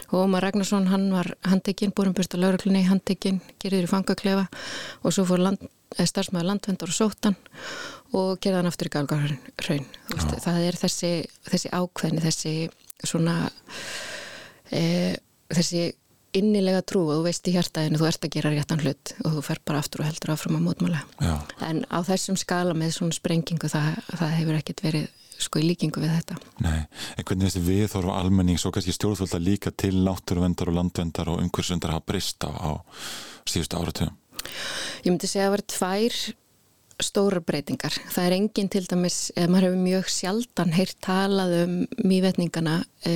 [0.10, 4.48] Og Ómar Ragnarsson hann var handekinn, búin lauruglunni handekinn, gerður í fangaklefa
[5.04, 5.68] og svo fór land
[5.98, 7.38] starfsmæður landvendar og sótan
[8.16, 9.88] og gerða hann aftur í galgarhraun
[10.44, 11.14] það er þessi,
[11.50, 12.54] þessi ákveðni þessi
[13.06, 13.38] svona
[14.72, 15.16] e,
[15.50, 15.90] þessi
[16.38, 19.46] innilega trú og þú veist í hjartaðinu þú ert að gera réttan hlut og þú
[19.48, 21.34] fer bara aftur og heldur áfram að mótmála Já.
[21.66, 25.08] en á þessum skala með svona sprengingu það, það hefur ekkert verið
[25.40, 26.36] sko í líkingu við þetta.
[26.66, 26.82] Nei,
[27.16, 31.40] en hvernig veist við þorfum almenning svo kannski stjórnvölda líka til náttúruvendar og landvendar og
[31.46, 32.72] umhversvendar hafa brist á, á
[33.48, 34.18] síðustu áratöðum
[35.04, 36.20] Ég myndi segja að það var tvær
[37.00, 37.96] stóra breytingar.
[38.12, 43.14] Það er enginn til dæmis, eða maður hefur mjög sjaldan heyrt talað um mývetningana e,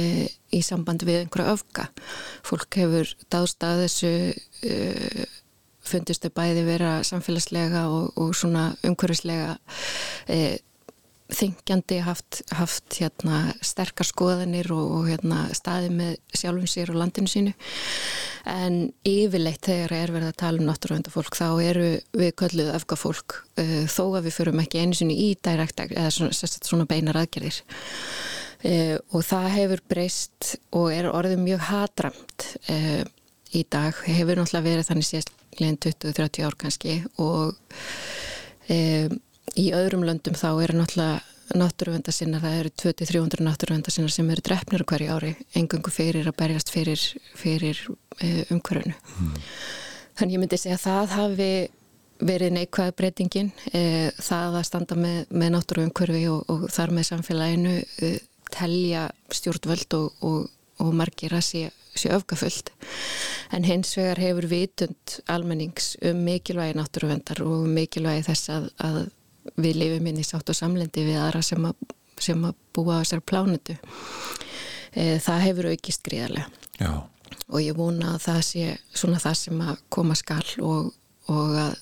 [0.55, 1.87] í sambandi við einhverja öfka.
[2.47, 4.13] Fólk hefur dást að þessu
[4.63, 5.27] e,
[5.83, 9.57] fundistu bæði vera samfélagslega og, og svona umhverfislega
[10.31, 10.39] e,
[11.37, 17.31] þingjandi haft, haft hérna, sterkar skoðanir og, og hérna, staði með sjálfum sér og landinu
[17.31, 17.53] sínu.
[18.49, 18.77] En
[19.07, 24.03] yfirleitt þegar er verið að tala um náttúruvendafólk þá eru við kölluð öfgafólk uh, þó
[24.05, 27.61] að við förum ekki einu sinni í direkt eða svona, svona beinar aðgerðir.
[28.63, 33.03] Uh, og það hefur breyst og er orðið mjög hatramt uh,
[33.53, 33.95] í dag.
[34.07, 37.53] Hefur náttúrulega verið þannig síðast leginn 20-30 ár kannski og
[38.73, 39.21] um,
[39.59, 41.21] í öðrum löndum þá eru náttúrulega
[41.53, 47.03] náttúruvendasinnar, það eru 20-300 náttúruvendasinnar sem eru drefnir hverju ári engungu fyrir að berjast fyrir,
[47.37, 47.79] fyrir
[48.23, 49.31] e, umhverfunu mm.
[50.17, 51.49] þannig ég myndi segja að það hafi
[52.23, 53.83] verið neikvæð breytingin e,
[54.23, 58.13] það að standa með, með náttúruumhverfi og, og þar með samfélaginu e,
[58.53, 60.45] telja stjórnvöld og, og,
[60.81, 61.65] og margir að sé,
[61.97, 62.71] sé öfgafullt
[63.53, 69.03] en hins vegar hefur vitund almennings um mikilvægi náttúruvendar og mikilvægi þess að, að
[69.55, 73.01] við lifum inn í sátt og samlendi við aðra sem að, sem að búa á
[73.03, 73.77] þessari plánutu
[74.93, 76.47] e, það hefur aukist gríðarlega.
[76.79, 76.93] Já,
[77.49, 80.93] og ég vona að það sé svona það sem að koma skall og,
[81.31, 81.75] og að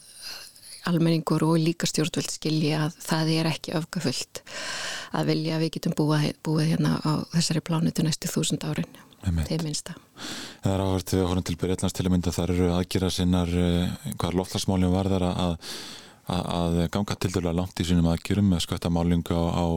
[0.90, 4.42] almenningur og líka stjórnvöld skilji að það er ekki öfgafullt
[5.18, 8.90] að vilja að við getum búið, búið hérna á þessari plánutu næstu þúsund árin.
[9.22, 9.94] Til minnsta.
[10.64, 13.52] Það er áhört við að horfum til Breitlands til að mynda þar eru aðgjera sinnar
[13.54, 15.52] eh, hvaða loftlagsmálum var þar að,
[16.32, 19.68] að, ganga til dæla langt í sínum aðgjörum með skvættamálinga á, á,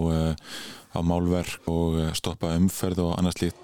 [0.95, 3.61] á málverk og eh, stoppa umferð og annars líkt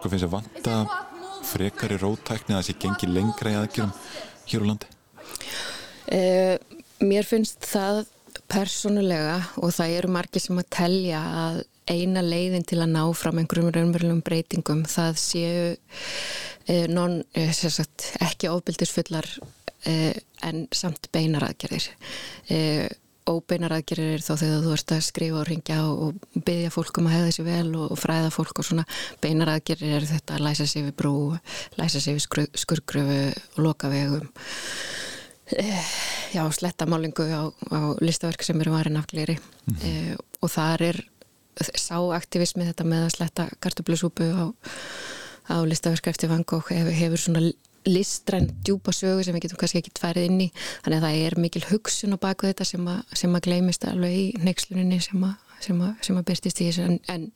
[0.00, 0.76] Hvað finnst þér vanta
[1.44, 3.90] frekar í rótækni að það sé gengi lengra í aðgjörum
[4.48, 4.88] hér á landi?
[6.10, 6.54] Uh,
[7.04, 8.06] mér finnst það
[8.50, 11.60] persónulega og það eru margir sem að telja að
[11.90, 18.12] eina leiðin til að ná fram einhverjum raunverulegum breytingum það séu uh, non, uh, sagt,
[18.22, 19.32] ekki ofbildisfullar
[20.44, 21.86] en samt beinaræðgerðir
[23.30, 27.16] óbeinar aðgerir þá þegar þú ert að skrifa og ringja og byggja fólk um að
[27.16, 28.86] hefða sér vel og fræða fólk og svona.
[29.22, 31.14] Beinar aðgerir er þetta að læsa sér við brú,
[31.78, 33.20] læsa sér við skurgröfu
[33.56, 34.34] og loka vegum eh,
[36.36, 39.86] já, sletta málingu á, á listaverk sem eru varin afgleri mm -hmm.
[39.86, 41.00] e, og þar er
[41.60, 44.44] sáaktivismi þetta með að sletta kartublusúpu á,
[45.50, 47.42] á listaverk eftir vang og hefur, hefur svona
[47.84, 50.48] listræn djúpa sögu sem við getum kannski ekki tværið inn í.
[50.84, 54.16] Þannig að það er mikil hugsun á baku þetta sem að, sem að gleymist alveg
[54.16, 56.88] í nexluninni sem að, sem að, sem að byrstist í þessu.
[56.88, 57.28] En, en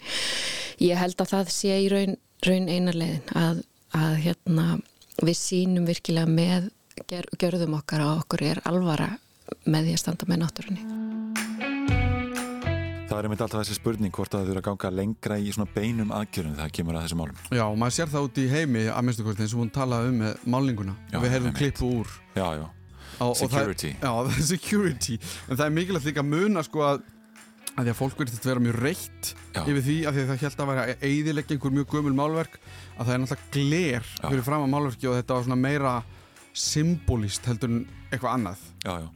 [0.84, 2.16] ég held að það sé í raun,
[2.46, 3.62] raun einarlegin að,
[3.96, 4.66] að hérna,
[5.22, 6.68] við sínum virkilega með
[7.08, 9.14] ger, görðum okkar og okkur er alvara
[9.68, 10.84] með því að standa með náttúrunni
[13.04, 15.70] Það er einmitt alltaf þessi spurning hvort að þau eru að ganga lengra í svona
[15.70, 17.42] beinum aðgjörun þegar það kemur að þessu málum.
[17.54, 20.16] Já, maður sér það út í heimi að minnstu hvort eins og hún talaði um
[20.24, 22.14] með málninguna já, og við heyrðum klippu úr.
[22.34, 22.64] Já, já.
[23.14, 23.92] Á, security.
[24.00, 25.18] Það, já, það er security.
[25.46, 27.04] En það er mikilvægt líka að muna sko að
[27.74, 30.28] að því að fólk verður þetta að vera mjög reitt yfir því að, því að
[30.28, 34.44] það held að vera eidilegge einhver mjög gömul málverk að það er náttúrulega gler fyrir
[34.46, 35.94] fram á málverki og þetta var svona meira
[36.54, 38.64] symbolist heldur en eitthvað annað.
[38.84, 39.10] Já, já.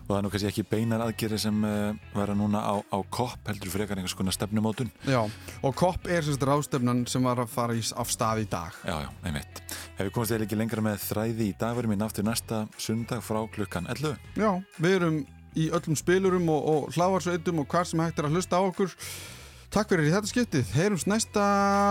[0.00, 3.46] Og það er nú kannski ekki beinar aðgeri sem uh, vera núna á, á COP
[3.46, 4.90] heldur frekar einhvers konar stefnumótun.
[5.06, 5.20] Já,
[5.62, 8.74] og COP er sérst ráðstefnan sem var að fara í, af stað í dag.
[8.82, 9.62] Já, já, einmitt.
[10.00, 13.44] Hefur komast eða ekki lengra með þræði í dag verðum við náttúr næsta sundag frá
[13.54, 14.50] klukkan 11 Já,
[14.80, 15.20] við erum
[15.54, 18.98] í öllum spilurum og, og hlávarsveitum og hvar sem hægt er að hlusta á okkur.
[19.70, 21.46] Takk fyrir í þetta skiptið, heyrums næsta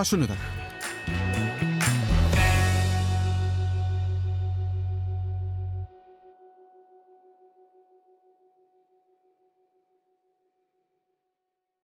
[0.07, 1.68] sunnudag